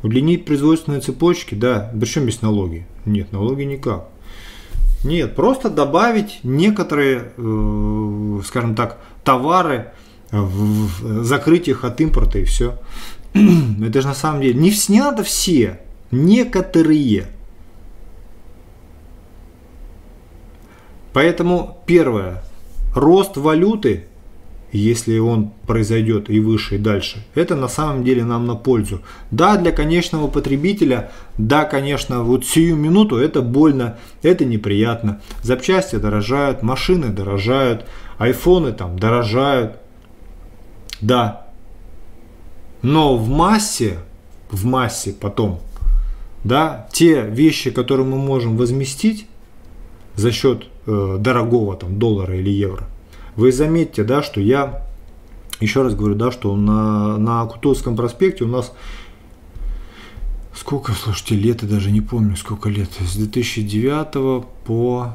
Удлинить 0.04 0.44
производственные 0.44 1.00
цепочки, 1.00 1.56
да, 1.56 1.92
причем 1.98 2.26
без 2.26 2.42
налоги? 2.42 2.86
Нет, 3.04 3.32
налоги 3.32 3.64
никак. 3.64 4.08
Нет, 5.02 5.34
просто 5.34 5.68
добавить 5.68 6.38
некоторые, 6.44 7.32
э, 7.36 8.40
скажем 8.44 8.76
так, 8.76 9.00
товары, 9.24 9.92
закрыть 10.30 11.68
их 11.68 11.84
от 11.84 12.00
импорта 12.00 12.38
и 12.38 12.44
все. 12.44 12.78
Это 13.34 14.00
же 14.00 14.08
на 14.08 14.14
самом 14.14 14.42
деле 14.42 14.54
не, 14.54 14.72
не 14.88 15.00
надо 15.00 15.22
все, 15.22 15.80
некоторые. 16.10 17.26
Поэтому 21.12 21.82
первое, 21.86 22.42
рост 22.94 23.36
валюты, 23.36 24.06
если 24.72 25.18
он 25.18 25.52
произойдет 25.66 26.30
и 26.30 26.40
выше, 26.40 26.76
и 26.76 26.78
дальше, 26.78 27.22
это 27.34 27.54
на 27.54 27.68
самом 27.68 28.04
деле 28.04 28.24
нам 28.24 28.46
на 28.46 28.54
пользу. 28.54 29.02
Да, 29.30 29.56
для 29.58 29.70
конечного 29.70 30.28
потребителя, 30.28 31.10
да, 31.36 31.64
конечно, 31.64 32.22
вот 32.22 32.46
сию 32.46 32.76
минуту 32.76 33.18
это 33.18 33.42
больно, 33.42 33.98
это 34.22 34.46
неприятно. 34.46 35.20
Запчасти 35.42 35.96
дорожают, 35.96 36.62
машины 36.62 37.08
дорожают, 37.08 37.86
айфоны 38.16 38.72
там 38.72 38.98
дорожают. 38.98 39.76
Да. 41.02 41.51
Но 42.82 43.16
в 43.16 43.28
массе, 43.28 43.98
в 44.50 44.64
массе 44.64 45.12
потом, 45.12 45.60
да, 46.44 46.88
те 46.92 47.22
вещи, 47.22 47.70
которые 47.70 48.06
мы 48.06 48.18
можем 48.18 48.56
возместить 48.56 49.26
за 50.16 50.32
счет 50.32 50.66
э, 50.86 51.16
дорогого 51.18 51.76
там 51.76 51.98
доллара 51.98 52.36
или 52.36 52.50
евро, 52.50 52.88
вы 53.36 53.52
заметьте, 53.52 54.02
да, 54.02 54.22
что 54.22 54.40
я, 54.40 54.86
еще 55.60 55.82
раз 55.82 55.94
говорю, 55.94 56.16
да, 56.16 56.32
что 56.32 56.54
на, 56.56 57.16
на 57.18 57.46
Кутузовском 57.46 57.96
проспекте 57.96 58.44
у 58.44 58.48
нас 58.48 58.72
сколько, 60.54 60.92
слушайте, 60.92 61.34
лет, 61.34 61.62
я 61.62 61.68
даже 61.68 61.90
не 61.90 62.00
помню, 62.00 62.36
сколько 62.36 62.68
лет, 62.68 62.90
с 63.00 63.16
2009 63.16 64.44
по 64.64 65.14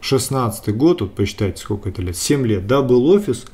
16 0.00 0.76
год, 0.76 1.00
вот 1.00 1.14
посчитайте, 1.14 1.60
сколько 1.60 1.88
это 1.88 2.02
лет, 2.02 2.16
7 2.16 2.46
лет, 2.46 2.66
да, 2.66 2.82
был 2.82 3.06
офис, 3.08 3.46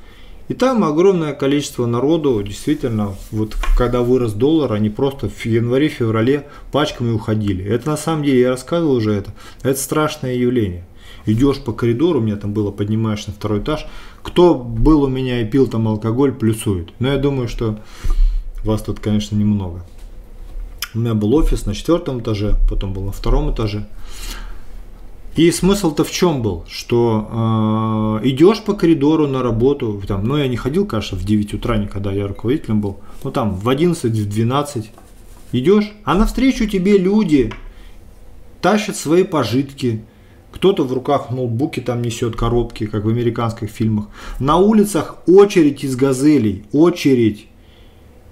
и 0.48 0.54
там 0.54 0.82
огромное 0.82 1.34
количество 1.34 1.84
народу, 1.84 2.42
действительно, 2.42 3.14
вот 3.30 3.54
когда 3.76 4.00
вырос 4.02 4.32
доллар, 4.32 4.72
они 4.72 4.88
просто 4.88 5.28
в 5.28 5.44
январе-феврале 5.44 6.46
пачками 6.72 7.10
уходили. 7.10 7.64
Это 7.64 7.90
на 7.90 7.96
самом 7.98 8.24
деле, 8.24 8.40
я 8.40 8.50
рассказывал 8.50 8.94
уже 8.94 9.12
это, 9.12 9.32
это 9.62 9.78
страшное 9.78 10.34
явление. 10.34 10.86
Идешь 11.26 11.58
по 11.58 11.72
коридору, 11.72 12.20
у 12.20 12.22
меня 12.22 12.36
там 12.36 12.54
было, 12.54 12.70
поднимаешь 12.70 13.26
на 13.26 13.34
второй 13.34 13.60
этаж, 13.60 13.86
кто 14.22 14.54
был 14.54 15.02
у 15.02 15.08
меня 15.08 15.42
и 15.42 15.44
пил 15.44 15.66
там 15.66 15.86
алкоголь, 15.86 16.32
плюсует. 16.32 16.90
Но 16.98 17.12
я 17.12 17.18
думаю, 17.18 17.48
что 17.48 17.80
вас 18.64 18.80
тут, 18.82 19.00
конечно, 19.00 19.36
немного. 19.36 19.84
У 20.94 21.00
меня 21.00 21.12
был 21.12 21.34
офис 21.34 21.66
на 21.66 21.74
четвертом 21.74 22.20
этаже, 22.20 22.56
потом 22.70 22.94
был 22.94 23.02
на 23.02 23.12
втором 23.12 23.52
этаже. 23.52 23.86
И 25.38 25.52
смысл-то 25.52 26.02
в 26.02 26.10
чем 26.10 26.42
был? 26.42 26.64
Что 26.66 28.18
э, 28.24 28.28
идешь 28.28 28.60
по 28.60 28.74
коридору 28.74 29.28
на 29.28 29.40
работу, 29.40 30.02
там, 30.04 30.24
ну 30.24 30.36
я 30.36 30.48
не 30.48 30.56
ходил, 30.56 30.84
конечно, 30.84 31.16
в 31.16 31.24
9 31.24 31.54
утра 31.54 31.76
никогда, 31.76 32.10
я 32.10 32.26
руководителем 32.26 32.80
был, 32.80 32.98
ну 33.22 33.30
там 33.30 33.54
в 33.54 33.68
11, 33.68 34.12
в 34.12 34.28
12 34.28 34.90
идешь, 35.52 35.92
а 36.02 36.14
навстречу 36.14 36.66
тебе 36.66 36.98
люди 36.98 37.52
тащат 38.60 38.96
свои 38.96 39.22
пожитки, 39.22 40.02
кто-то 40.50 40.82
в 40.82 40.92
руках 40.92 41.30
ноутбуки 41.30 41.78
там 41.78 42.02
несет 42.02 42.34
коробки, 42.34 42.86
как 42.86 43.04
в 43.04 43.08
американских 43.08 43.70
фильмах. 43.70 44.06
На 44.40 44.56
улицах 44.56 45.18
очередь 45.28 45.84
из 45.84 45.94
газелей, 45.94 46.64
очередь. 46.72 47.46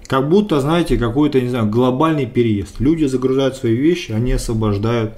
Как 0.07 0.27
будто, 0.27 0.59
знаете, 0.59 0.97
какой-то, 0.97 1.39
не 1.39 1.47
знаю, 1.47 1.69
глобальный 1.69 2.25
переезд. 2.25 2.81
Люди 2.81 3.05
загружают 3.05 3.55
свои 3.55 3.75
вещи, 3.75 4.11
они 4.11 4.33
освобождают 4.33 5.13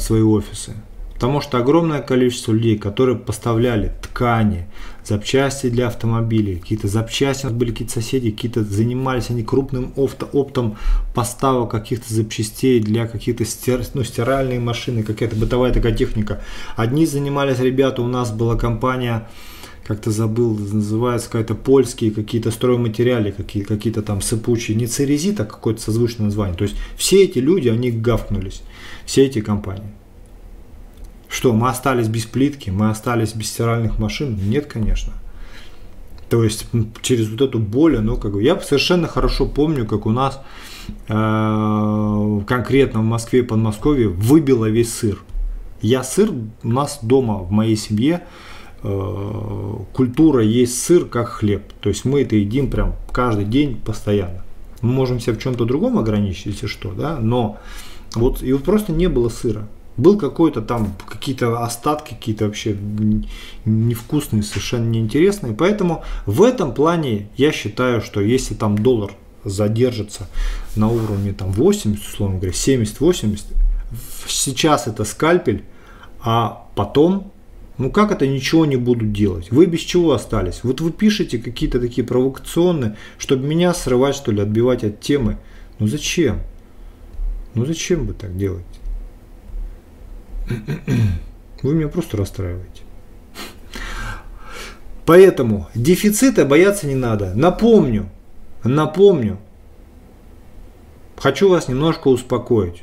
свои 0.00 0.22
офисы. 0.22 0.74
Потому 1.14 1.40
что 1.40 1.58
огромное 1.58 2.02
количество 2.02 2.52
людей, 2.52 2.76
которые 2.76 3.16
поставляли 3.16 3.92
ткани, 4.02 4.66
запчасти 5.04 5.70
для 5.70 5.86
автомобилей, 5.86 6.56
какие-то 6.56 6.88
запчасти, 6.88 7.46
у 7.46 7.50
нас 7.50 7.56
были 7.56 7.70
какие-то 7.70 7.94
соседи, 7.94 8.30
какие-то 8.30 8.64
занимались 8.64 9.30
они 9.30 9.44
крупным 9.44 9.92
оптом 9.96 10.76
поставок 11.14 11.70
каких-то 11.70 12.12
запчастей 12.12 12.80
для 12.80 13.06
каких-то 13.06 13.44
стир, 13.44 13.82
ну, 13.94 14.02
стиральные 14.02 14.58
машины, 14.58 15.02
какая-то 15.02 15.36
бытовая 15.36 15.72
такая 15.72 15.94
техника. 15.94 16.42
Одни 16.74 17.06
занимались 17.06 17.60
ребята, 17.60 18.02
у 18.02 18.08
нас 18.08 18.32
была 18.32 18.56
компания, 18.56 19.28
как-то 19.86 20.10
забыл, 20.10 20.56
называется 20.56 21.28
какая-то 21.28 21.54
польские 21.54 22.10
какие-то 22.10 22.50
стройматериалы, 22.50 23.32
какие, 23.32 23.62
какие-то 23.62 24.02
там 24.02 24.20
сыпучие, 24.20 24.76
не 24.76 24.86
церезит, 24.86 25.40
а 25.40 25.44
какое-то 25.44 25.80
созвучное 25.80 26.26
название. 26.26 26.56
То 26.56 26.64
есть 26.64 26.76
все 26.96 27.24
эти 27.24 27.38
люди, 27.38 27.68
они 27.68 27.90
гавкнулись 27.90 28.62
все 29.04 29.26
эти 29.26 29.40
компании. 29.40 29.92
Что, 31.28 31.52
мы 31.52 31.68
остались 31.68 32.08
без 32.08 32.24
плитки, 32.26 32.70
мы 32.70 32.90
остались 32.90 33.34
без 33.34 33.48
стиральных 33.48 33.98
машин? 33.98 34.38
Нет, 34.48 34.66
конечно. 34.66 35.12
То 36.30 36.42
есть 36.42 36.66
через 37.02 37.28
вот 37.28 37.42
эту 37.42 37.58
боль, 37.58 38.00
ну 38.00 38.16
как 38.16 38.32
бы, 38.32 38.42
я 38.42 38.58
совершенно 38.60 39.08
хорошо 39.08 39.46
помню, 39.46 39.84
как 39.86 40.06
у 40.06 40.10
нас 40.10 40.40
э, 41.08 42.40
конкретно 42.46 43.00
в 43.00 43.04
Москве 43.04 43.40
и 43.40 43.42
Подмосковье 43.42 44.08
выбило 44.08 44.66
весь 44.66 44.92
сыр. 44.92 45.22
Я 45.82 46.02
сыр, 46.02 46.30
у 46.62 46.68
нас 46.68 47.00
дома 47.02 47.38
в 47.38 47.50
моей 47.50 47.76
семье 47.76 48.22
культура 48.84 50.42
есть 50.42 50.82
сыр 50.82 51.06
как 51.06 51.28
хлеб. 51.28 51.62
То 51.80 51.88
есть 51.88 52.04
мы 52.04 52.20
это 52.22 52.36
едим 52.36 52.70
прям 52.70 52.94
каждый 53.12 53.46
день 53.46 53.80
постоянно. 53.80 54.44
Мы 54.82 54.92
можем 54.92 55.20
себя 55.20 55.32
в 55.34 55.38
чем-то 55.38 55.64
другом 55.64 55.98
ограничить, 55.98 56.46
если 56.46 56.66
что, 56.66 56.92
да, 56.92 57.18
но 57.18 57.58
вот, 58.14 58.42
и 58.42 58.52
вот 58.52 58.64
просто 58.64 58.92
не 58.92 59.08
было 59.08 59.30
сыра. 59.30 59.66
Был 59.96 60.18
какой-то 60.18 60.60
там, 60.60 60.92
какие-то 61.06 61.62
остатки, 61.62 62.14
какие-то 62.14 62.46
вообще 62.46 62.76
невкусные, 63.64 64.42
совершенно 64.42 64.88
неинтересные. 64.88 65.54
Поэтому 65.54 66.02
в 66.26 66.42
этом 66.42 66.74
плане 66.74 67.28
я 67.36 67.52
считаю, 67.52 68.02
что 68.02 68.20
если 68.20 68.54
там 68.54 68.76
доллар 68.76 69.12
задержится 69.44 70.28
на 70.74 70.88
уровне 70.88 71.32
там 71.32 71.52
80, 71.52 72.04
условно 72.06 72.36
говоря, 72.38 72.52
70-80, 72.52 73.40
сейчас 74.26 74.88
это 74.88 75.04
скальпель, 75.04 75.64
а 76.20 76.66
потом, 76.74 77.32
ну 77.76 77.90
как 77.90 78.12
это 78.12 78.26
ничего 78.26 78.66
не 78.66 78.76
будут 78.76 79.12
делать? 79.12 79.50
Вы 79.50 79.66
без 79.66 79.80
чего 79.80 80.12
остались? 80.12 80.60
Вот 80.62 80.80
вы 80.80 80.92
пишете 80.92 81.38
какие-то 81.38 81.80
такие 81.80 82.06
провокационные, 82.06 82.96
чтобы 83.18 83.46
меня 83.46 83.74
срывать, 83.74 84.14
что 84.14 84.30
ли, 84.30 84.40
отбивать 84.40 84.84
от 84.84 85.00
темы. 85.00 85.38
Ну 85.78 85.88
зачем? 85.88 86.40
Ну 87.54 87.66
зачем 87.66 88.06
вы 88.06 88.14
так 88.14 88.36
делаете? 88.36 88.66
Вы 91.62 91.74
меня 91.74 91.88
просто 91.88 92.18
расстраиваете. 92.18 92.82
Поэтому 95.06 95.68
дефицита 95.74 96.44
бояться 96.44 96.86
не 96.86 96.94
надо. 96.94 97.32
Напомню, 97.34 98.10
напомню, 98.62 99.38
хочу 101.16 101.48
вас 101.48 101.68
немножко 101.68 102.08
успокоить. 102.08 102.82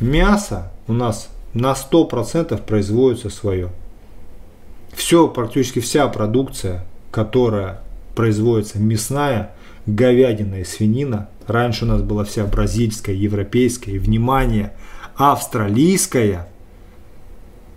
Мясо 0.00 0.72
у 0.86 0.92
нас 0.92 1.30
на 1.54 1.72
100% 1.72 2.62
производится 2.64 3.30
свое. 3.30 3.70
Все, 4.98 5.28
практически 5.28 5.78
вся 5.78 6.06
продукция, 6.08 6.84
которая 7.10 7.80
производится 8.14 8.78
мясная, 8.78 9.52
говядина 9.86 10.56
и 10.56 10.64
свинина, 10.64 11.28
Раньше 11.48 11.86
у 11.86 11.88
нас 11.88 12.02
была 12.02 12.24
вся 12.24 12.44
бразильская, 12.44 13.14
европейская 13.16 13.92
и, 13.92 13.98
внимание, 13.98 14.74
австралийская. 15.16 16.46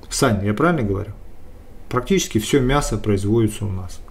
Саня, 0.10 0.44
я 0.44 0.54
правильно 0.54 0.84
говорю? 0.84 1.12
Практически 1.88 2.38
все 2.38 2.60
мясо 2.60 2.98
производится 2.98 3.66
у 3.66 3.70
нас. 3.70 4.02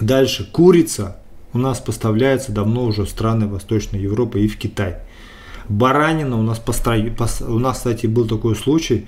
Дальше, 0.00 0.50
курица 0.50 1.18
у 1.52 1.58
нас 1.58 1.78
поставляется 1.78 2.50
давно 2.50 2.86
уже 2.86 3.04
в 3.04 3.08
страны 3.08 3.46
Восточной 3.46 4.00
Европы 4.00 4.40
и 4.40 4.48
в 4.48 4.58
Китай. 4.58 4.96
Баранина 5.68 6.38
у 6.38 6.42
нас 6.42 6.58
построи, 6.58 7.10
пос, 7.10 7.42
у 7.42 7.58
нас, 7.58 7.78
кстати, 7.78 8.06
был 8.06 8.26
такой 8.26 8.56
случай 8.56 9.06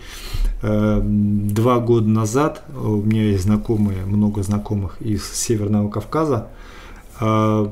э, 0.62 1.00
два 1.02 1.78
года 1.78 2.08
назад. 2.08 2.64
У 2.74 2.96
меня 2.96 3.24
есть 3.24 3.44
знакомые, 3.44 4.04
много 4.04 4.42
знакомых 4.42 5.00
из 5.00 5.24
Северного 5.32 5.88
Кавказа. 5.88 6.48
Э, 7.20 7.68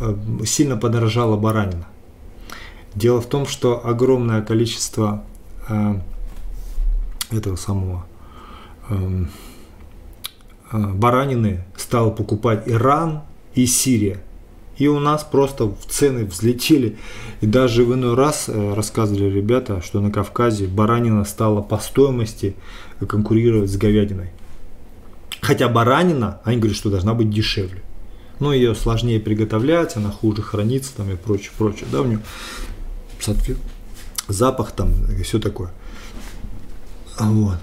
Э, 0.00 0.16
сильно 0.46 0.76
подорожала 0.76 1.36
баранина. 1.36 1.86
Дело 2.94 3.20
в 3.20 3.26
том, 3.26 3.46
что 3.46 3.86
огромное 3.86 4.40
количество 4.42 5.24
э, 5.68 5.94
этого 7.30 7.56
самого 7.56 8.06
э, 8.88 9.24
э, 10.72 10.78
баранины 10.94 11.64
стал 11.76 12.14
покупать 12.14 12.62
Иран 12.66 13.22
и 13.54 13.66
Сирия. 13.66 14.20
И 14.80 14.88
у 14.88 14.98
нас 14.98 15.22
просто 15.22 15.72
цены 15.88 16.24
взлетели. 16.24 16.98
И 17.40 17.46
даже 17.46 17.84
в 17.84 17.94
иной 17.94 18.14
раз 18.14 18.46
э, 18.48 18.74
рассказывали 18.74 19.30
ребята, 19.30 19.80
что 19.80 20.00
на 20.00 20.10
Кавказе 20.10 20.66
баранина 20.66 21.24
стала 21.24 21.62
по 21.62 21.78
стоимости 21.78 22.56
конкурировать 23.06 23.70
с 23.70 23.76
говядиной. 23.76 24.30
Хотя 25.40 25.68
баранина, 25.68 26.40
они 26.42 26.56
говорят, 26.56 26.76
что 26.76 26.90
должна 26.90 27.14
быть 27.14 27.30
дешевле 27.30 27.82
но 28.40 28.54
ее 28.54 28.74
сложнее 28.74 29.20
приготовлять, 29.20 29.96
она 29.96 30.10
хуже 30.10 30.42
хранится 30.42 30.96
там 30.96 31.10
и 31.10 31.16
прочее, 31.16 31.50
прочее, 31.56 31.86
да, 31.92 32.00
у 32.00 32.06
нее 32.06 32.20
запах 34.28 34.72
там 34.72 34.92
и 35.18 35.22
все 35.22 35.38
такое. 35.38 35.70
Вот. 37.18 37.58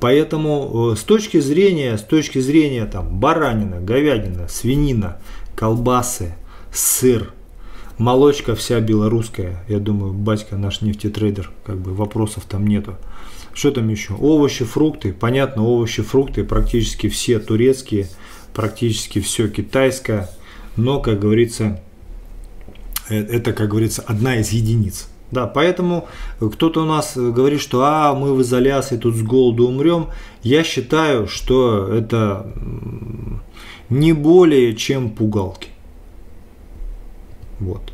Поэтому 0.00 0.92
э, 0.92 0.96
с 0.96 1.00
точки 1.00 1.40
зрения, 1.40 1.98
с 1.98 2.02
точки 2.02 2.38
зрения 2.38 2.86
там 2.86 3.18
баранина, 3.18 3.80
говядина, 3.80 4.46
свинина, 4.46 5.18
колбасы, 5.58 6.36
сыр, 6.72 7.32
молочка 7.98 8.54
вся 8.54 8.78
белорусская, 8.78 9.64
я 9.66 9.80
думаю, 9.80 10.12
батька 10.12 10.56
наш 10.56 10.82
нефтетрейдер, 10.82 11.50
как 11.64 11.78
бы 11.78 11.94
вопросов 11.94 12.44
там 12.48 12.64
нету. 12.64 12.96
Что 13.54 13.72
там 13.72 13.88
еще? 13.88 14.14
Овощи, 14.14 14.64
фрукты. 14.64 15.12
Понятно, 15.12 15.64
овощи, 15.64 16.02
фрукты 16.02 16.44
практически 16.44 17.08
все 17.08 17.40
турецкие, 17.40 18.06
практически 18.54 19.20
все 19.20 19.48
китайское. 19.48 20.30
Но, 20.76 21.00
как 21.00 21.18
говорится, 21.18 21.80
э, 23.08 23.16
это, 23.16 23.52
как 23.52 23.70
говорится, 23.70 24.04
одна 24.06 24.36
из 24.36 24.50
единиц. 24.50 25.08
Да, 25.32 25.48
поэтому 25.48 26.06
кто-то 26.38 26.82
у 26.82 26.86
нас 26.86 27.16
говорит, 27.16 27.60
что 27.60 27.82
а, 27.82 28.14
мы 28.14 28.32
в 28.32 28.42
изоляции 28.42 28.96
тут 28.96 29.16
с 29.16 29.22
голоду 29.22 29.66
умрем. 29.66 30.06
Я 30.44 30.62
считаю, 30.62 31.26
что 31.26 31.88
это 31.92 32.46
не 33.90 34.12
более 34.12 34.74
чем 34.74 35.10
пугалки. 35.10 35.68
Вот. 37.60 37.92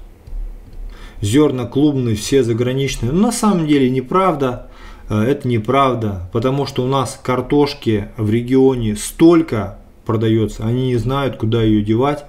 Зерна 1.20 1.64
клубные, 1.64 2.16
все 2.16 2.42
заграничные. 2.42 3.12
Но 3.12 3.26
на 3.26 3.33
самом 3.33 3.66
деле 3.66 3.88
неправда. 3.90 4.68
Э, 5.09 5.22
это 5.22 5.48
неправда, 5.48 6.28
потому 6.33 6.66
что 6.66 6.85
у 6.85 6.87
нас 6.87 7.18
картошки 7.22 8.09
в 8.16 8.30
регионе 8.30 8.96
столько 8.96 9.78
продается, 10.04 10.66
они 10.66 10.88
не 10.88 10.96
знают, 10.96 11.37
куда 11.37 11.62
ее 11.62 11.83
девать, 11.83 12.24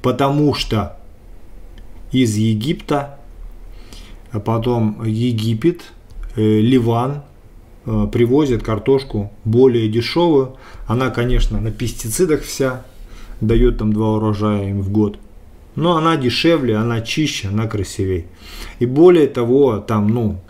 потому 0.00 0.54
что 0.54 0.96
из 2.12 2.34
Египта 2.34 3.20
а 4.32 4.38
потом 4.38 5.02
Египет, 5.04 5.82
э, 6.36 6.40
Ливан 6.60 7.22
э, 7.84 8.06
привозят 8.12 8.62
картошку 8.62 9.32
более 9.44 9.88
дешевую. 9.88 10.56
Она, 10.86 11.10
конечно, 11.10 11.60
на 11.60 11.70
пестицидах 11.70 12.42
вся, 12.42 12.84
дает 13.40 13.78
там 13.78 13.92
два 13.92 14.14
урожая 14.16 14.70
им 14.70 14.80
в 14.80 14.90
год. 14.90 15.18
Но 15.76 15.96
она 15.96 16.16
дешевле, 16.16 16.76
она 16.76 17.00
чище, 17.00 17.48
она 17.48 17.66
красивее. 17.66 18.26
И 18.80 18.86
более 18.86 19.28
того, 19.28 19.78
там, 19.78 20.08
ну, 20.08 20.40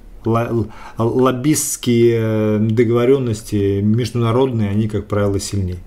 лоббистские 0.99 2.19
э, 2.21 2.59
договоренности 2.59 3.81
международные, 3.81 4.71
они, 4.71 4.89
как 4.89 5.07
правило, 5.07 5.39
сильнее. 5.39 5.79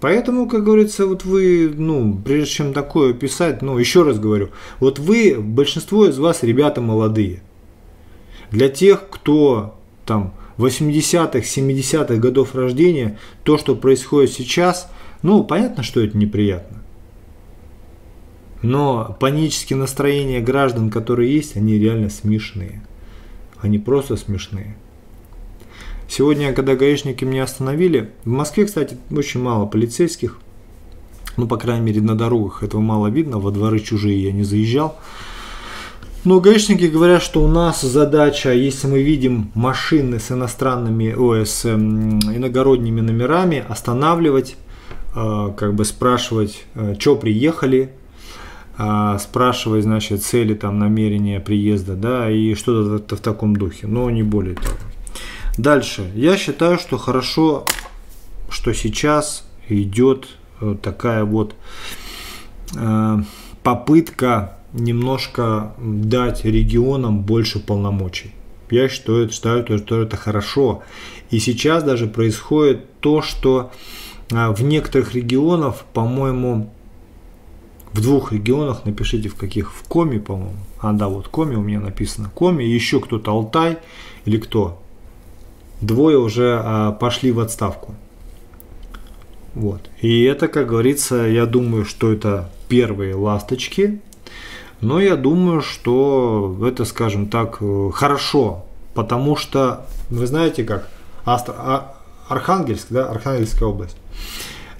Поэтому, 0.00 0.48
как 0.48 0.64
говорится, 0.64 1.06
вот 1.06 1.24
вы, 1.24 1.72
ну, 1.74 2.20
прежде 2.22 2.50
чем 2.50 2.72
такое 2.72 3.14
писать, 3.14 3.62
ну, 3.62 3.78
еще 3.78 4.02
раз 4.02 4.18
говорю, 4.18 4.50
вот 4.78 4.98
вы, 4.98 5.36
большинство 5.40 6.06
из 6.06 6.18
вас 6.18 6.42
ребята 6.42 6.80
молодые. 6.80 7.42
Для 8.50 8.68
тех, 8.68 9.08
кто 9.08 9.78
там 10.04 10.34
80-х, 10.58 11.38
70-х 11.40 12.16
годов 12.16 12.54
рождения, 12.54 13.18
то, 13.42 13.58
что 13.58 13.74
происходит 13.74 14.32
сейчас, 14.32 14.90
ну, 15.22 15.44
понятно, 15.44 15.82
что 15.82 16.00
это 16.00 16.16
неприятно. 16.16 16.82
Но 18.62 19.16
панические 19.20 19.76
настроения 19.76 20.40
граждан, 20.40 20.90
которые 20.90 21.34
есть, 21.34 21.56
они 21.56 21.78
реально 21.78 22.10
смешные. 22.10 22.82
Они 23.60 23.78
просто 23.78 24.16
смешные. 24.16 24.76
Сегодня, 26.08 26.52
когда 26.52 26.76
гаишники 26.76 27.24
меня 27.24 27.44
остановили, 27.44 28.10
в 28.24 28.28
Москве, 28.28 28.64
кстати, 28.64 28.96
очень 29.10 29.40
мало 29.40 29.66
полицейских, 29.66 30.38
ну, 31.36 31.46
по 31.46 31.56
крайней 31.56 31.84
мере, 31.84 32.00
на 32.00 32.16
дорогах 32.16 32.62
этого 32.62 32.80
мало 32.80 33.08
видно, 33.08 33.38
во 33.38 33.50
дворы 33.50 33.80
чужие 33.80 34.22
я 34.22 34.32
не 34.32 34.42
заезжал. 34.42 34.98
Но 36.26 36.40
гаишники 36.40 36.86
говорят, 36.86 37.22
что 37.22 37.40
у 37.40 37.46
нас 37.46 37.82
задача, 37.82 38.52
если 38.52 38.88
мы 38.88 39.00
видим 39.00 39.52
машины 39.54 40.18
с 40.18 40.32
иностранными, 40.32 41.14
ой, 41.16 41.46
с 41.46 41.64
иногородними 41.64 43.00
номерами, 43.00 43.64
останавливать, 43.68 44.56
э, 45.14 45.52
как 45.56 45.74
бы 45.74 45.84
спрашивать, 45.84 46.64
э, 46.74 46.96
что 46.98 47.14
приехали, 47.14 47.90
э, 48.76 49.18
спрашивать, 49.20 49.84
значит, 49.84 50.24
цели, 50.24 50.54
там, 50.54 50.80
намерения 50.80 51.38
приезда, 51.38 51.94
да, 51.94 52.28
и 52.28 52.54
что-то 52.54 53.14
в 53.14 53.20
таком 53.20 53.54
духе, 53.54 53.86
но 53.86 54.10
не 54.10 54.24
более 54.24 54.56
того. 54.56 54.76
Дальше. 55.56 56.10
Я 56.16 56.36
считаю, 56.36 56.80
что 56.80 56.98
хорошо, 56.98 57.64
что 58.50 58.72
сейчас 58.72 59.46
идет 59.68 60.26
э, 60.60 60.74
такая 60.82 61.22
вот 61.24 61.54
попытка 63.62 64.56
немножко 64.76 65.74
дать 65.78 66.44
регионам 66.44 67.22
больше 67.22 67.58
полномочий. 67.58 68.30
Я 68.70 68.88
считаю, 68.88 69.30
считаю, 69.30 69.64
что 69.78 70.02
это 70.02 70.16
хорошо. 70.16 70.82
И 71.30 71.38
сейчас 71.38 71.82
даже 71.82 72.06
происходит 72.06 73.00
то, 73.00 73.22
что 73.22 73.70
э, 74.30 74.50
в 74.50 74.62
некоторых 74.62 75.14
регионах, 75.14 75.84
по-моему, 75.92 76.70
в 77.92 78.00
двух 78.00 78.32
регионах, 78.32 78.84
напишите 78.84 79.28
в 79.28 79.34
каких, 79.34 79.72
в 79.72 79.82
Коми, 79.88 80.18
по-моему, 80.18 80.56
а 80.80 80.92
да, 80.92 81.08
вот 81.08 81.28
Коми 81.28 81.54
у 81.54 81.62
меня 81.62 81.80
написано, 81.80 82.30
Коми, 82.34 82.62
еще 82.62 83.00
кто-то 83.00 83.30
Алтай 83.30 83.78
или 84.24 84.36
кто, 84.36 84.82
двое 85.80 86.18
уже 86.18 86.60
а, 86.62 86.92
пошли 86.92 87.32
в 87.32 87.40
отставку. 87.40 87.94
Вот. 89.54 89.88
И 90.02 90.22
это, 90.24 90.48
как 90.48 90.68
говорится, 90.68 91.16
я 91.26 91.46
думаю, 91.46 91.86
что 91.86 92.12
это 92.12 92.50
первые 92.68 93.14
ласточки. 93.14 94.00
Но 94.80 95.00
я 95.00 95.16
думаю, 95.16 95.62
что 95.62 96.58
это, 96.66 96.84
скажем 96.84 97.28
так, 97.28 97.58
э, 97.60 97.90
хорошо. 97.92 98.64
Потому 98.94 99.36
что, 99.36 99.86
вы 100.10 100.26
знаете 100.26 100.64
как, 100.64 100.88
Астр... 101.24 101.54
А, 101.56 101.96
Архангельск, 102.28 102.88
да, 102.90 103.08
Архангельская 103.08 103.68
область. 103.68 103.96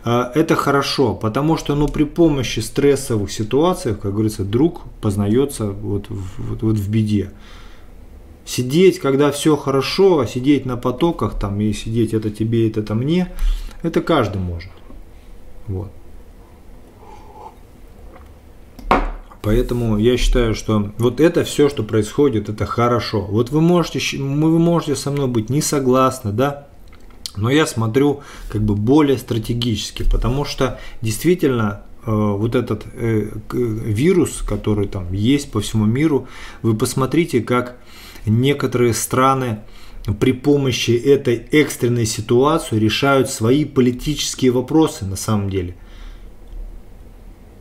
А, 0.05 0.33
это 0.35 0.57
хорошо, 0.57 1.15
потому 1.15 1.57
что 1.57 1.75
ну, 1.75 1.89
при 1.89 2.05
помощи 2.05 2.61
стрессовых 2.61 3.31
ситуаций, 3.31 3.95
как 3.95 4.13
говорится, 4.13 4.45
друг 4.45 4.83
познается 5.01 5.67
вот, 5.67 6.07
вот, 6.09 6.63
вот 6.63 6.77
в 6.77 6.91
беде 6.91 7.31
сидеть, 8.47 9.01
когда 9.01 9.31
все 9.31 9.57
хорошо, 9.57 10.21
а 10.21 10.27
сидеть 10.27 10.65
на 10.65 10.77
потоках 10.77 11.39
там 11.39 11.61
и 11.61 11.73
сидеть 11.73 12.15
это 12.15 12.31
тебе, 12.31 12.71
это 12.71 12.95
мне, 12.95 13.33
это 13.83 14.01
каждый 14.01 14.39
может. 14.39 14.71
Вот. 15.67 15.91
Поэтому 19.47 19.97
я 19.97 20.17
считаю, 20.17 20.57
что 20.57 20.93
вот 20.99 21.21
это 21.21 21.45
все, 21.45 21.69
что 21.69 21.85
происходит, 21.85 22.49
это 22.49 22.67
хорошо. 22.67 23.21
Вот 23.21 23.51
вы 23.51 23.61
можете, 23.61 24.01
вы 24.19 24.59
можете 24.59 24.97
со 24.97 25.13
мной 25.13 25.29
быть 25.29 25.51
не 25.51 25.63
согласны, 25.63 26.33
да, 26.33 26.67
но 27.37 27.49
я 27.49 27.65
смотрю 27.65 28.23
как 28.49 28.63
бы 28.63 28.75
более 28.75 29.19
стратегически, 29.19 30.05
потому 30.11 30.45
что 30.45 30.81
действительно 31.01 31.83
э, 32.05 32.11
вот 32.11 32.57
этот 32.57 32.87
э, 32.93 33.29
вирус, 33.53 34.43
который 34.43 34.89
там 34.89 35.13
есть 35.13 35.53
по 35.53 35.61
всему 35.61 35.85
миру, 35.85 36.27
вы 36.63 36.75
посмотрите, 36.75 37.41
как 37.41 37.77
некоторые 38.27 38.95
страны 38.95 39.61
при 40.19 40.33
помощи 40.33 40.91
этой 40.91 41.37
экстренной 41.37 42.07
ситуации 42.07 42.81
решают 42.81 43.31
свои 43.31 43.65
политические 43.65 44.51
вопросы 44.51 45.05
на 45.05 45.15
самом 45.15 45.51
деле. 45.51 45.77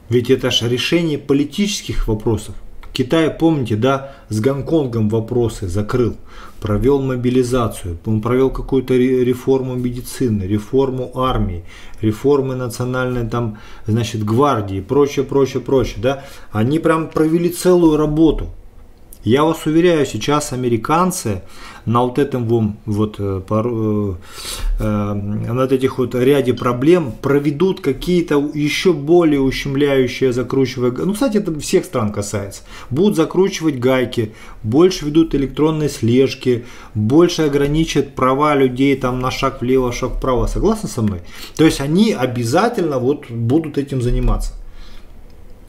Ведь 0.09 0.29
это 0.29 0.51
же 0.51 0.69
решение 0.69 1.17
политических 1.17 2.07
вопросов. 2.07 2.55
Китай, 2.95 3.29
помните, 3.29 3.75
да, 3.75 4.13
с 4.29 4.39
Гонконгом 4.39 5.09
вопросы 5.09 5.67
закрыл, 5.67 6.15
провел 6.61 7.01
мобилизацию, 7.01 7.97
он 8.05 8.21
провел 8.21 8.49
какую-то 8.49 8.93
реформу 8.93 9.75
медицины, 9.75 10.43
реформу 10.43 11.11
армии, 11.13 11.65
реформы 11.99 12.55
национальной 12.55 13.27
там, 13.27 13.57
значит, 13.85 14.23
гвардии, 14.23 14.79
прочее, 14.79 15.25
прочее, 15.25 15.61
прочее, 15.61 15.97
да. 16.01 16.23
Они 16.51 16.79
прям 16.79 17.09
провели 17.09 17.49
целую 17.49 17.97
работу. 17.97 18.47
Я 19.25 19.43
вас 19.43 19.65
уверяю, 19.65 20.05
сейчас 20.05 20.53
американцы 20.53 21.41
на 21.85 22.03
вот 22.03 22.17
этом 22.17 22.45
вот, 22.85 23.15
э, 23.19 23.41
э, 23.49 24.13
над 24.79 25.71
этих 25.71 25.97
вот 25.97 26.15
ряде 26.15 26.53
проблем 26.53 27.13
проведут 27.21 27.79
какие-то 27.79 28.51
еще 28.53 28.91
более 28.91 29.39
ущемляющие, 29.39 30.33
закручивая, 30.33 30.91
ну, 30.91 31.13
кстати, 31.13 31.37
это 31.37 31.57
всех 31.59 31.85
стран 31.85 32.11
касается, 32.11 32.63
будут 32.89 33.15
закручивать 33.15 33.79
гайки, 33.79 34.33
больше 34.63 35.05
ведут 35.05 35.33
электронные 35.33 35.89
слежки, 35.89 36.65
больше 36.93 37.43
ограничат 37.43 38.15
права 38.15 38.55
людей 38.55 38.95
там 38.97 39.19
на 39.21 39.31
шаг 39.31 39.61
влево, 39.61 39.93
шаг 39.93 40.17
вправо, 40.17 40.47
согласны 40.47 40.89
со 40.89 41.01
мной? 41.01 41.21
То 41.55 41.63
есть 41.63 41.79
они 41.79 42.11
обязательно 42.11 42.99
вот 42.99 43.31
будут 43.31 43.77
этим 43.77 44.01
заниматься. 44.01 44.53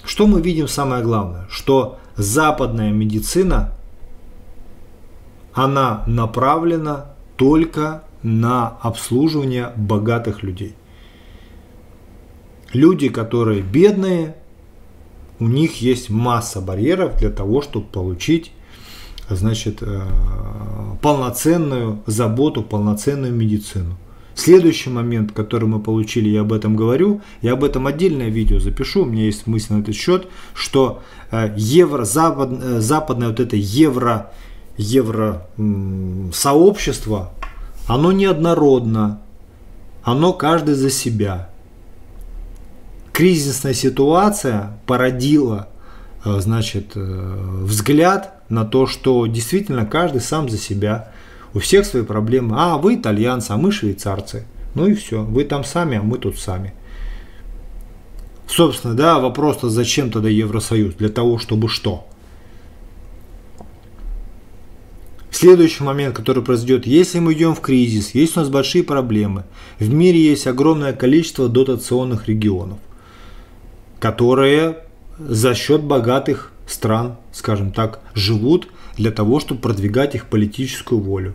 Что 0.04 0.26
мы 0.26 0.40
видим 0.40 0.68
самое 0.68 1.02
главное? 1.02 1.46
Что 1.48 1.98
западная 2.16 2.90
медицина, 2.90 3.72
она 5.52 6.02
направлена 6.06 7.12
только 7.36 8.02
на 8.26 8.76
обслуживание 8.80 9.72
богатых 9.76 10.42
людей. 10.42 10.74
Люди, 12.72 13.08
которые 13.08 13.62
бедные, 13.62 14.34
у 15.38 15.46
них 15.46 15.80
есть 15.80 16.10
масса 16.10 16.60
барьеров 16.60 17.18
для 17.18 17.30
того, 17.30 17.62
чтобы 17.62 17.86
получить 17.86 18.50
значит, 19.28 19.78
э, 19.80 20.02
полноценную 21.02 22.02
заботу, 22.06 22.64
полноценную 22.64 23.32
медицину. 23.32 23.96
Следующий 24.34 24.90
момент, 24.90 25.30
который 25.30 25.68
мы 25.68 25.78
получили, 25.78 26.28
я 26.28 26.40
об 26.40 26.52
этом 26.52 26.74
говорю, 26.74 27.20
я 27.42 27.52
об 27.52 27.62
этом 27.62 27.86
отдельное 27.86 28.28
видео 28.28 28.58
запишу, 28.58 29.02
у 29.02 29.06
меня 29.06 29.22
есть 29.22 29.46
мысль 29.46 29.74
на 29.74 29.82
этот 29.82 29.94
счет, 29.94 30.26
что 30.52 31.00
э, 31.30 31.54
евро, 31.56 32.04
запад, 32.04 32.50
э, 32.50 32.80
западная 32.80 33.28
вот 33.28 33.38
эта 33.38 33.54
евро 33.54 34.32
евросообщество, 34.76 37.32
оно 37.86 38.12
неоднородно, 38.12 39.20
оно 40.02 40.32
каждый 40.32 40.74
за 40.74 40.90
себя. 40.90 41.50
Кризисная 43.12 43.74
ситуация 43.74 44.78
породила 44.86 45.68
э, 46.24 46.38
значит, 46.40 46.92
э, 46.94 47.60
взгляд 47.62 48.42
на 48.48 48.64
то, 48.64 48.86
что 48.86 49.26
действительно 49.26 49.86
каждый 49.86 50.20
сам 50.20 50.48
за 50.48 50.58
себя. 50.58 51.12
У 51.54 51.60
всех 51.60 51.86
свои 51.86 52.02
проблемы. 52.02 52.56
А, 52.58 52.76
вы 52.76 52.96
итальянцы, 52.96 53.52
а 53.52 53.56
мы 53.56 53.72
швейцарцы. 53.72 54.46
Ну 54.74 54.86
и 54.86 54.94
все. 54.94 55.22
Вы 55.22 55.44
там 55.44 55.64
сами, 55.64 55.98
а 55.98 56.02
мы 56.02 56.18
тут 56.18 56.38
сами. 56.38 56.74
Собственно, 58.46 58.94
да, 58.94 59.18
вопрос-то 59.18 59.70
зачем 59.70 60.10
тогда 60.10 60.28
Евросоюз? 60.28 60.94
Для 60.94 61.08
того, 61.08 61.38
чтобы 61.38 61.68
что? 61.68 62.06
Следующий 65.36 65.84
момент, 65.84 66.16
который 66.16 66.42
произойдет, 66.42 66.86
если 66.86 67.18
мы 67.18 67.34
идем 67.34 67.54
в 67.54 67.60
кризис, 67.60 68.14
есть 68.14 68.38
у 68.38 68.40
нас 68.40 68.48
большие 68.48 68.82
проблемы, 68.82 69.44
в 69.78 69.92
мире 69.92 70.18
есть 70.18 70.46
огромное 70.46 70.94
количество 70.94 71.46
дотационных 71.46 72.26
регионов, 72.26 72.78
которые 74.00 74.78
за 75.18 75.54
счет 75.54 75.82
богатых 75.82 76.52
стран, 76.66 77.16
скажем 77.32 77.70
так, 77.70 78.00
живут 78.14 78.68
для 78.96 79.10
того, 79.10 79.38
чтобы 79.38 79.60
продвигать 79.60 80.14
их 80.14 80.24
политическую 80.24 81.02
волю. 81.02 81.34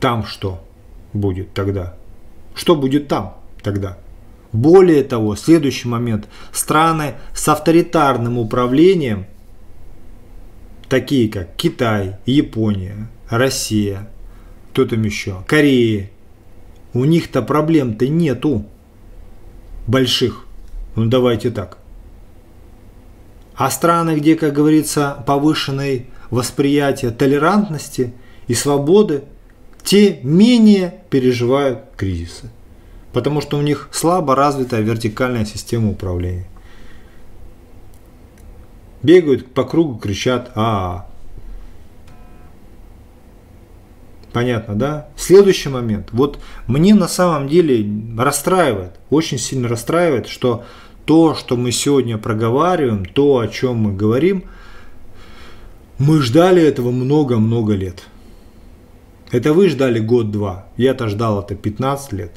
Там 0.00 0.24
что 0.24 0.64
будет 1.12 1.52
тогда? 1.52 1.94
Что 2.54 2.74
будет 2.74 3.06
там 3.06 3.36
тогда? 3.62 3.98
Более 4.50 5.04
того, 5.04 5.36
следующий 5.36 5.88
момент. 5.88 6.26
Страны 6.52 7.16
с 7.34 7.46
авторитарным 7.48 8.38
управлением– 8.38 9.26
такие 10.88 11.28
как 11.28 11.54
Китай, 11.56 12.16
Япония, 12.26 13.08
Россия, 13.28 14.08
кто 14.72 14.84
там 14.84 15.02
еще, 15.02 15.42
Корея, 15.46 16.10
у 16.92 17.04
них-то 17.04 17.42
проблем-то 17.42 18.06
нету 18.08 18.64
больших. 19.86 20.46
Ну 20.96 21.06
давайте 21.06 21.50
так. 21.50 21.78
А 23.56 23.70
страны, 23.70 24.16
где, 24.16 24.36
как 24.36 24.52
говорится, 24.52 25.22
повышенное 25.26 26.06
восприятие 26.30 27.10
толерантности 27.12 28.12
и 28.46 28.54
свободы, 28.54 29.24
те 29.84 30.18
менее 30.22 31.02
переживают 31.10 31.80
кризисы. 31.96 32.50
Потому 33.12 33.40
что 33.40 33.58
у 33.58 33.62
них 33.62 33.88
слабо 33.92 34.34
развитая 34.34 34.80
вертикальная 34.80 35.44
система 35.44 35.90
управления 35.90 36.46
бегают 39.04 39.52
по 39.54 39.62
кругу, 39.64 39.98
кричат 39.98 40.50
а, 40.56 41.06
-а, 41.06 41.14
Понятно, 44.32 44.74
да? 44.74 45.08
Следующий 45.16 45.68
момент. 45.68 46.08
Вот 46.10 46.40
мне 46.66 46.92
на 46.92 47.06
самом 47.06 47.46
деле 47.48 47.88
расстраивает, 48.18 48.90
очень 49.08 49.38
сильно 49.38 49.68
расстраивает, 49.68 50.26
что 50.26 50.64
то, 51.04 51.36
что 51.36 51.56
мы 51.56 51.70
сегодня 51.70 52.18
проговариваем, 52.18 53.04
то, 53.04 53.38
о 53.38 53.46
чем 53.46 53.76
мы 53.76 53.94
говорим, 53.94 54.44
мы 55.98 56.20
ждали 56.20 56.60
этого 56.60 56.90
много-много 56.90 57.74
лет. 57.74 58.02
Это 59.30 59.52
вы 59.52 59.68
ждали 59.68 60.00
год-два. 60.00 60.66
Я-то 60.76 61.08
ждал 61.08 61.40
это 61.40 61.54
15 61.54 62.12
лет 62.14 62.32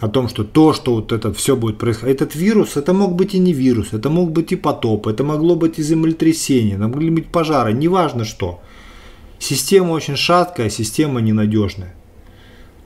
о 0.00 0.08
том, 0.08 0.28
что 0.28 0.44
то, 0.44 0.72
что 0.72 0.94
вот 0.94 1.12
это 1.12 1.32
все 1.32 1.54
будет 1.56 1.78
происходить. 1.78 2.16
Этот 2.16 2.34
вирус, 2.34 2.76
это 2.76 2.94
мог 2.94 3.14
быть 3.14 3.34
и 3.34 3.38
не 3.38 3.52
вирус, 3.52 3.92
это 3.92 4.08
мог 4.08 4.32
быть 4.32 4.50
и 4.50 4.56
потоп, 4.56 5.06
это 5.06 5.22
могло 5.22 5.56
быть 5.56 5.78
и 5.78 5.82
землетрясение, 5.82 6.78
могли 6.78 7.10
быть 7.10 7.28
пожары, 7.28 7.74
неважно 7.74 8.24
что. 8.24 8.60
Система 9.38 9.92
очень 9.92 10.16
шаткая, 10.16 10.70
система 10.70 11.20
ненадежная. 11.20 11.94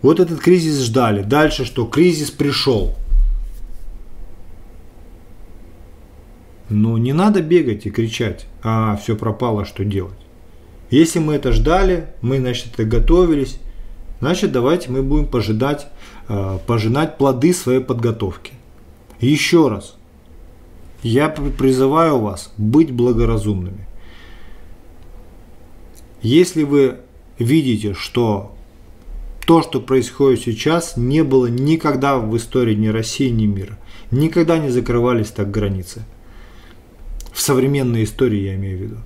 Вот 0.03 0.21
этот 0.21 0.41
кризис 0.41 0.83
ждали. 0.83 1.23
Дальше 1.23 1.65
что? 1.65 1.87
Кризис 1.87 2.31
пришел. 2.31 2.95
Но 6.69 6.99
не 6.99 7.13
надо 7.13 7.41
бегать 7.43 7.87
и 7.87 7.91
кричать, 7.91 8.47
а 8.63 8.97
все 8.97 9.17
пропало, 9.17 9.65
что 9.65 9.85
делать. 9.85 10.19
Если 10.91 11.21
мы 11.21 11.35
это 11.35 11.53
ждали, 11.53 12.09
мы, 12.23 12.39
значит, 12.39 12.75
это 12.75 12.85
готовились, 12.85 13.59
значит, 14.21 14.53
давайте 14.53 14.91
мы 14.91 15.03
будем 15.03 15.27
пожидать 15.27 15.89
пожинать 16.67 17.19
плоды 17.19 17.53
своей 17.53 17.81
подготовки. 17.81 18.53
Еще 19.21 19.69
раз, 19.69 19.97
я 21.03 21.29
призываю 21.29 22.19
вас 22.19 22.53
быть 22.57 22.91
благоразумными. 22.91 23.87
Если 26.23 26.63
вы 26.63 27.01
видите, 27.39 27.93
что 27.93 28.55
то, 29.47 29.63
что 29.63 29.81
происходит 29.81 30.41
сейчас, 30.41 30.97
не 30.97 31.23
было 31.23 31.47
никогда 31.47 32.17
в 32.17 32.35
истории 32.37 32.75
ни 32.75 32.89
России, 32.89 33.29
ни 33.29 33.47
мира. 33.47 33.79
Никогда 34.11 34.59
не 34.59 34.71
закрывались 34.71 35.29
так 35.29 35.51
границы. 35.51 36.05
В 37.33 37.41
современной 37.41 38.05
истории 38.05 38.41
я 38.41 38.55
имею 38.55 38.79
в 38.79 38.81
виду. 38.81 38.97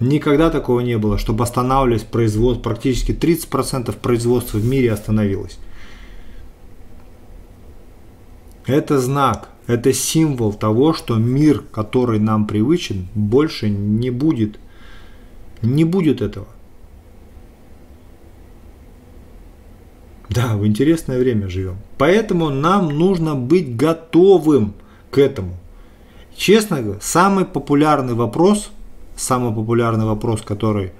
Никогда 0.00 0.50
такого 0.50 0.80
не 0.80 0.98
было, 0.98 1.18
чтобы 1.18 1.44
останавливались 1.44 2.02
производство, 2.02 2.62
практически 2.62 3.12
30% 3.12 3.96
производства 3.98 4.58
в 4.58 4.64
мире 4.64 4.92
остановилось. 4.92 5.58
Это 8.66 8.98
знак, 8.98 9.50
это 9.66 9.92
символ 9.92 10.52
того, 10.52 10.94
что 10.94 11.16
мир, 11.16 11.62
который 11.72 12.18
нам 12.18 12.46
привычен, 12.46 13.08
больше 13.14 13.68
не 13.68 14.10
будет. 14.10 14.58
Не 15.62 15.84
будет 15.84 16.20
этого. 16.22 16.46
Да, 20.28 20.56
в 20.56 20.66
интересное 20.66 21.18
время 21.18 21.48
живем. 21.48 21.76
Поэтому 21.98 22.50
нам 22.50 22.88
нужно 22.88 23.34
быть 23.34 23.76
готовым 23.76 24.74
к 25.10 25.18
этому. 25.18 25.56
Честно 26.36 26.82
говоря, 26.82 27.00
самый 27.00 27.44
популярный 27.44 28.14
вопрос, 28.14 28.70
самый 29.16 29.54
популярный 29.54 30.04
вопрос, 30.06 30.42
который 30.42 30.92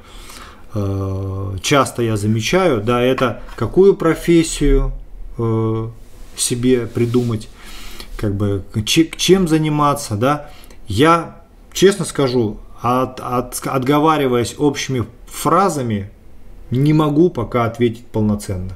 э, 0.75 1.57
часто 1.63 2.03
я 2.03 2.17
замечаю, 2.17 2.83
да, 2.83 3.03
это 3.03 3.43
какую 3.57 3.97
профессию 3.97 4.93
э, 5.37 5.89
себе 6.37 6.87
придумать, 6.87 7.49
как 8.25 8.37
бы 8.37 8.65
чем 8.85 9.49
заниматься, 9.49 10.17
да. 10.17 10.49
Я 10.89 11.43
честно 11.75 12.07
скажу, 12.07 12.59
от, 12.81 13.21
от, 13.21 13.61
отговариваясь 13.67 14.55
общими 14.57 15.05
фразами, 15.27 16.11
не 16.71 16.95
могу 16.95 17.29
пока 17.29 17.67
ответить 17.67 18.07
полноценно. 18.07 18.73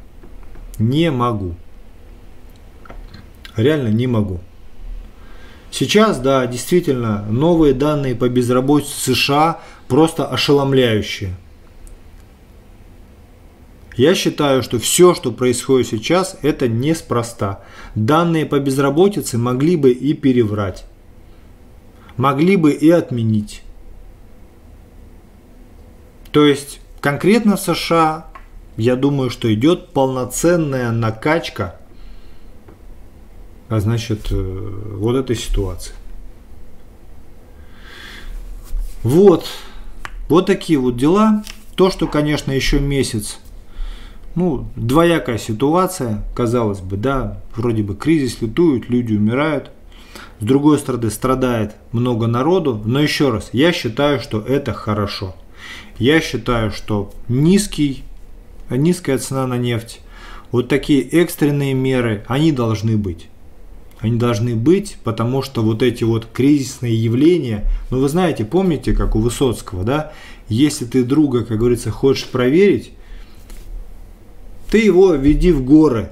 Не 0.78 1.10
могу. 1.10 1.54
Реально 3.56 3.88
не 3.88 4.06
могу. 4.06 4.40
Сейчас, 5.70 6.18
да, 6.18 6.46
действительно, 6.46 7.24
новые 7.30 7.72
данные 7.72 8.14
по 8.14 8.28
безработице 8.28 9.14
США 9.14 9.60
просто 9.88 10.26
ошеломляющие. 10.26 11.34
Я 13.98 14.14
считаю, 14.14 14.62
что 14.62 14.78
все, 14.78 15.14
что 15.14 15.32
происходит 15.32 15.88
сейчас, 15.88 16.38
это 16.42 16.68
неспроста. 16.68 17.64
Данные 17.96 18.46
по 18.46 18.60
безработице 18.60 19.38
могли 19.38 19.76
бы 19.76 19.90
и 19.90 20.14
переврать. 20.14 20.86
Могли 22.16 22.56
бы 22.56 22.72
и 22.72 22.88
отменить. 22.90 23.62
То 26.30 26.46
есть 26.46 26.80
конкретно 27.00 27.56
в 27.56 27.60
США, 27.60 28.28
я 28.76 28.94
думаю, 28.94 29.30
что 29.30 29.52
идет 29.52 29.88
полноценная 29.88 30.92
накачка 30.92 31.78
а 33.68 33.80
значит, 33.80 34.28
э, 34.30 34.94
вот 34.94 35.16
этой 35.16 35.36
ситуации. 35.36 35.92
Вот. 39.02 39.44
Вот 40.28 40.46
такие 40.46 40.78
вот 40.78 40.96
дела. 40.96 41.44
То, 41.74 41.90
что, 41.90 42.06
конечно, 42.06 42.50
еще 42.50 42.80
месяц 42.80 43.38
ну, 44.34 44.68
двоякая 44.76 45.38
ситуация, 45.38 46.22
казалось 46.34 46.80
бы, 46.80 46.96
да, 46.96 47.40
вроде 47.54 47.82
бы 47.82 47.94
кризис 47.94 48.40
лютует, 48.40 48.88
люди 48.88 49.14
умирают. 49.14 49.70
С 50.40 50.44
другой 50.44 50.78
стороны, 50.78 51.10
страдает 51.10 51.74
много 51.92 52.26
народу, 52.26 52.80
но 52.84 53.00
еще 53.00 53.30
раз, 53.30 53.50
я 53.52 53.72
считаю, 53.72 54.20
что 54.20 54.40
это 54.40 54.72
хорошо. 54.72 55.34
Я 55.98 56.20
считаю, 56.20 56.70
что 56.70 57.10
низкий, 57.28 58.04
низкая 58.70 59.18
цена 59.18 59.46
на 59.46 59.58
нефть, 59.58 60.00
вот 60.52 60.68
такие 60.68 61.02
экстренные 61.02 61.74
меры, 61.74 62.24
они 62.28 62.52
должны 62.52 62.96
быть. 62.96 63.28
Они 63.98 64.16
должны 64.16 64.54
быть, 64.54 64.96
потому 65.02 65.42
что 65.42 65.62
вот 65.62 65.82
эти 65.82 66.04
вот 66.04 66.26
кризисные 66.32 66.94
явления, 66.94 67.64
ну 67.90 67.98
вы 67.98 68.08
знаете, 68.08 68.44
помните, 68.44 68.92
как 68.92 69.16
у 69.16 69.20
Высоцкого, 69.20 69.82
да, 69.82 70.12
если 70.48 70.84
ты 70.84 71.02
друга, 71.02 71.44
как 71.44 71.58
говорится, 71.58 71.90
хочешь 71.90 72.26
проверить, 72.26 72.92
ты 74.70 74.78
его 74.78 75.14
веди 75.14 75.52
в 75.52 75.64
горы. 75.64 76.10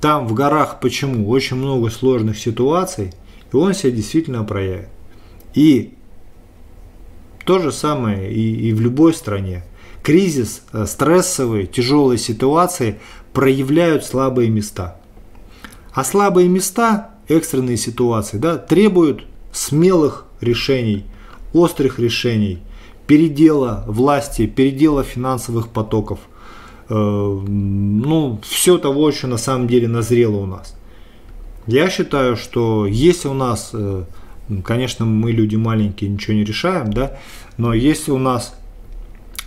Там 0.00 0.26
в 0.26 0.34
горах 0.34 0.80
почему? 0.80 1.28
Очень 1.28 1.56
много 1.56 1.90
сложных 1.90 2.38
ситуаций, 2.38 3.12
и 3.52 3.56
он 3.56 3.74
себя 3.74 3.92
действительно 3.92 4.44
проявит. 4.44 4.88
И 5.54 5.94
То 7.44 7.58
же 7.58 7.72
самое 7.72 8.32
и, 8.32 8.68
и 8.68 8.72
в 8.72 8.80
любой 8.80 9.14
стране. 9.14 9.64
Кризис, 10.02 10.62
э, 10.72 10.86
стрессовые, 10.86 11.66
тяжелые 11.66 12.18
ситуации 12.18 12.98
проявляют 13.32 14.04
слабые 14.04 14.48
места. 14.50 15.00
А 15.92 16.04
слабые 16.04 16.48
места, 16.48 17.10
экстренные 17.28 17.76
ситуации, 17.76 18.38
да, 18.38 18.58
требуют 18.58 19.24
смелых 19.52 20.26
решений, 20.40 21.04
острых 21.52 21.98
решений, 21.98 22.60
передела 23.06 23.84
власти, 23.86 24.46
передела 24.46 25.02
финансовых 25.02 25.68
потоков. 25.68 26.20
Э, 26.88 26.94
ну, 26.94 28.40
все 28.42 28.78
того, 28.78 29.12
что 29.12 29.26
на 29.26 29.38
самом 29.38 29.68
деле 29.68 29.88
назрело 29.88 30.38
у 30.38 30.46
нас. 30.46 30.76
Я 31.66 31.90
считаю, 31.90 32.36
что 32.36 32.86
если 32.86 33.28
у 33.28 33.34
нас, 33.34 33.70
э, 33.72 34.04
конечно, 34.64 35.04
мы 35.04 35.32
люди 35.32 35.56
маленькие, 35.56 36.10
ничего 36.10 36.34
не 36.34 36.44
решаем, 36.44 36.92
да, 36.92 37.18
но 37.56 37.72
если 37.72 38.10
у 38.10 38.18
нас 38.18 38.54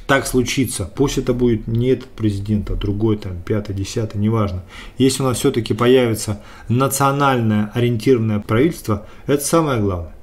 так 0.07 0.27
случится, 0.27 0.89
пусть 0.95 1.17
это 1.17 1.33
будет 1.33 1.67
не 1.67 1.87
этот 1.87 2.09
президент, 2.09 2.69
а 2.69 2.75
другой, 2.75 3.17
там, 3.17 3.41
пятый, 3.43 3.75
десятый, 3.75 4.21
неважно. 4.21 4.63
Если 4.97 5.23
у 5.23 5.25
нас 5.25 5.39
все-таки 5.39 5.73
появится 5.73 6.41
национальное 6.69 7.71
ориентированное 7.73 8.39
правительство, 8.39 9.07
это 9.25 9.43
самое 9.43 9.81
главное. 9.81 10.13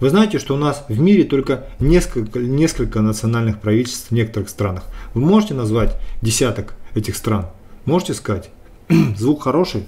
Вы 0.00 0.10
знаете, 0.10 0.38
что 0.38 0.54
у 0.54 0.58
нас 0.58 0.84
в 0.88 1.00
мире 1.00 1.24
только 1.24 1.66
несколько, 1.78 2.38
несколько 2.40 3.00
национальных 3.00 3.60
правительств 3.60 4.08
в 4.08 4.12
некоторых 4.12 4.48
странах. 4.48 4.84
Вы 5.14 5.20
можете 5.20 5.54
назвать 5.54 5.96
десяток 6.20 6.74
этих 6.94 7.16
стран? 7.16 7.46
Можете 7.84 8.14
сказать? 8.14 8.50
Звук 9.16 9.42
хороший? 9.42 9.84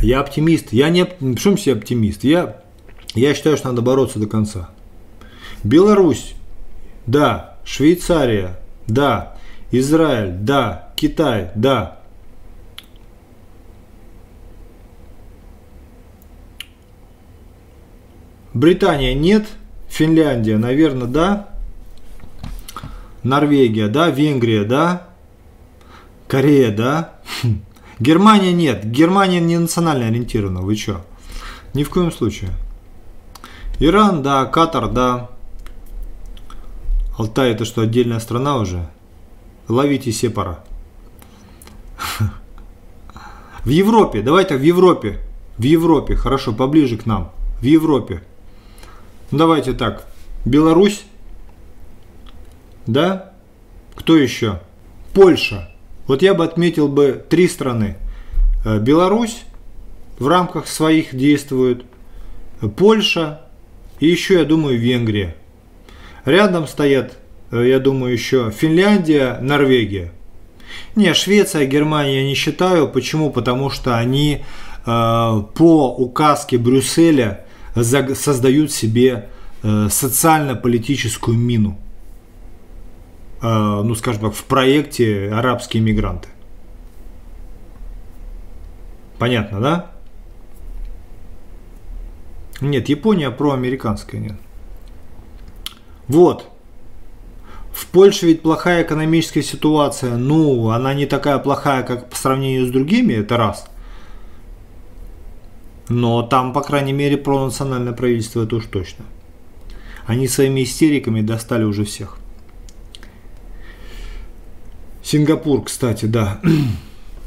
Я 0.00 0.20
оптимист. 0.20 0.72
Я 0.72 0.90
не... 0.90 1.04
Почему 1.04 1.56
я 1.58 1.72
оптимист? 1.74 2.24
Я, 2.24 2.62
я 3.14 3.34
считаю, 3.34 3.56
что 3.56 3.68
надо 3.68 3.82
бороться 3.82 4.18
до 4.18 4.26
конца. 4.26 4.70
Беларусь. 5.64 6.34
Да. 7.06 7.58
Швейцария. 7.64 8.58
Да. 8.86 9.36
Израиль. 9.72 10.32
Да. 10.32 10.92
Китай. 10.96 11.50
Да. 11.54 11.97
Британия 18.58 19.14
нет. 19.14 19.46
Финляндия, 19.88 20.58
наверное, 20.58 21.06
да. 21.06 21.48
Норвегия, 23.22 23.86
да. 23.86 24.10
Венгрия, 24.10 24.64
да. 24.64 25.06
Корея, 26.26 26.74
да. 26.74 27.14
Германия 28.00 28.52
нет. 28.52 28.84
Германия 28.84 29.38
не 29.38 29.56
национально 29.56 30.08
ориентирована. 30.08 30.62
Вы 30.62 30.74
что? 30.74 31.06
Ни 31.72 31.84
в 31.84 31.90
коем 31.90 32.10
случае. 32.10 32.50
Иран, 33.78 34.24
да. 34.24 34.44
Катар, 34.46 34.88
да. 34.88 35.30
Алтай 37.16 37.52
это 37.52 37.64
что, 37.64 37.82
отдельная 37.82 38.18
страна 38.18 38.56
уже? 38.56 38.88
Ловите 39.68 40.10
сепара. 40.10 40.64
В 43.64 43.68
Европе, 43.68 44.20
давайте 44.20 44.56
в 44.56 44.62
Европе. 44.62 45.20
В 45.58 45.62
Европе, 45.62 46.16
хорошо, 46.16 46.52
поближе 46.52 46.96
к 46.96 47.06
нам. 47.06 47.30
В 47.60 47.64
Европе. 47.64 48.22
Ну, 49.30 49.38
давайте 49.38 49.74
так. 49.74 50.06
Беларусь. 50.44 51.04
Да? 52.86 53.32
Кто 53.94 54.16
еще? 54.16 54.60
Польша. 55.12 55.68
Вот 56.06 56.22
я 56.22 56.32
бы 56.32 56.44
отметил 56.44 56.88
бы 56.88 57.22
три 57.28 57.48
страны. 57.48 57.96
Э, 58.64 58.78
Беларусь 58.78 59.42
в 60.18 60.26
рамках 60.26 60.66
своих 60.66 61.14
действует, 61.14 61.84
Польша 62.76 63.42
и 64.00 64.06
еще, 64.06 64.38
я 64.38 64.44
думаю, 64.44 64.78
Венгрия. 64.78 65.36
Рядом 66.24 66.66
стоят, 66.66 67.18
э, 67.50 67.68
я 67.68 67.78
думаю, 67.78 68.12
еще 68.12 68.50
Финляндия, 68.50 69.38
Норвегия. 69.42 70.12
Не, 70.96 71.12
Швеция, 71.12 71.66
Германия 71.66 72.24
не 72.24 72.34
считаю. 72.34 72.88
Почему? 72.88 73.30
Потому 73.30 73.68
что 73.68 73.98
они 73.98 74.42
э, 74.86 75.42
по 75.54 75.94
указке 75.94 76.56
Брюсселя 76.56 77.44
создают 77.82 78.72
себе 78.72 79.28
социально-политическую 79.62 81.36
мину. 81.36 81.78
Э, 83.40 83.82
ну 83.84 83.94
скажем 83.94 84.22
так, 84.22 84.34
в 84.34 84.44
проекте 84.44 85.30
арабские 85.32 85.82
мигранты. 85.82 86.28
Понятно, 89.18 89.60
да? 89.60 89.90
Нет, 92.60 92.88
Япония 92.88 93.30
проамериканская, 93.30 94.20
нет. 94.20 94.36
Вот. 96.08 96.50
В 97.72 97.86
Польше 97.86 98.26
ведь 98.26 98.42
плохая 98.42 98.82
экономическая 98.82 99.42
ситуация. 99.42 100.16
Ну, 100.16 100.70
она 100.70 100.94
не 100.94 101.06
такая 101.06 101.38
плохая, 101.38 101.84
как 101.84 102.10
по 102.10 102.16
сравнению 102.16 102.66
с 102.66 102.70
другими, 102.70 103.14
это 103.14 103.36
раз. 103.36 103.68
Но 105.88 106.22
там, 106.22 106.52
по 106.52 106.60
крайней 106.60 106.92
мере, 106.92 107.16
пронациональное 107.16 107.92
правительство, 107.92 108.44
это 108.44 108.56
уж 108.56 108.66
точно. 108.66 109.04
Они 110.06 110.28
своими 110.28 110.64
истериками 110.64 111.20
достали 111.20 111.64
уже 111.64 111.84
всех. 111.84 112.18
Сингапур, 115.02 115.64
кстати, 115.64 116.06
да. 116.06 116.40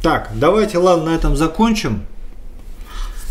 Так, 0.01 0.31
давайте, 0.33 0.79
ладно, 0.79 1.11
на 1.11 1.15
этом 1.15 1.35
закончим. 1.35 2.01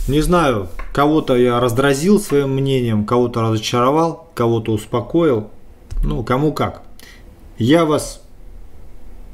Не 0.06 0.20
знаю, 0.20 0.68
кого-то 0.92 1.36
я 1.36 1.58
раздразил 1.58 2.20
своим 2.20 2.50
мнением, 2.54 3.04
кого-то 3.04 3.42
разочаровал, 3.42 4.28
кого-то 4.34 4.72
успокоил. 4.72 5.50
Ну, 6.04 6.22
кому 6.22 6.52
как. 6.52 6.82
Я 7.58 7.84
вас 7.84 8.22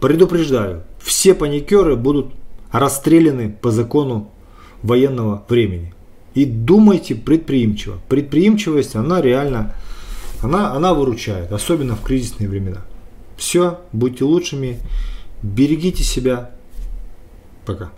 предупреждаю, 0.01 0.85
все 0.99 1.35
паникеры 1.35 1.95
будут 1.95 2.33
расстреляны 2.73 3.51
по 3.51 3.71
закону 3.71 4.31
военного 4.83 5.45
времени. 5.49 5.95
И 6.35 6.45
думайте 6.45 7.15
предприимчиво. 7.15 7.99
Предприимчивость, 8.09 8.95
она 8.95 9.21
реально, 9.23 9.73
она, 10.43 10.73
она 10.75 10.93
выручает, 10.93 11.51
особенно 11.53 11.97
в 11.97 12.03
кризисные 12.03 12.49
времена. 12.49 12.83
Все, 13.37 13.81
будьте 13.93 14.25
лучшими, 14.25 14.79
берегите 15.43 16.03
себя. 16.03 16.51
Пока. 17.65 17.91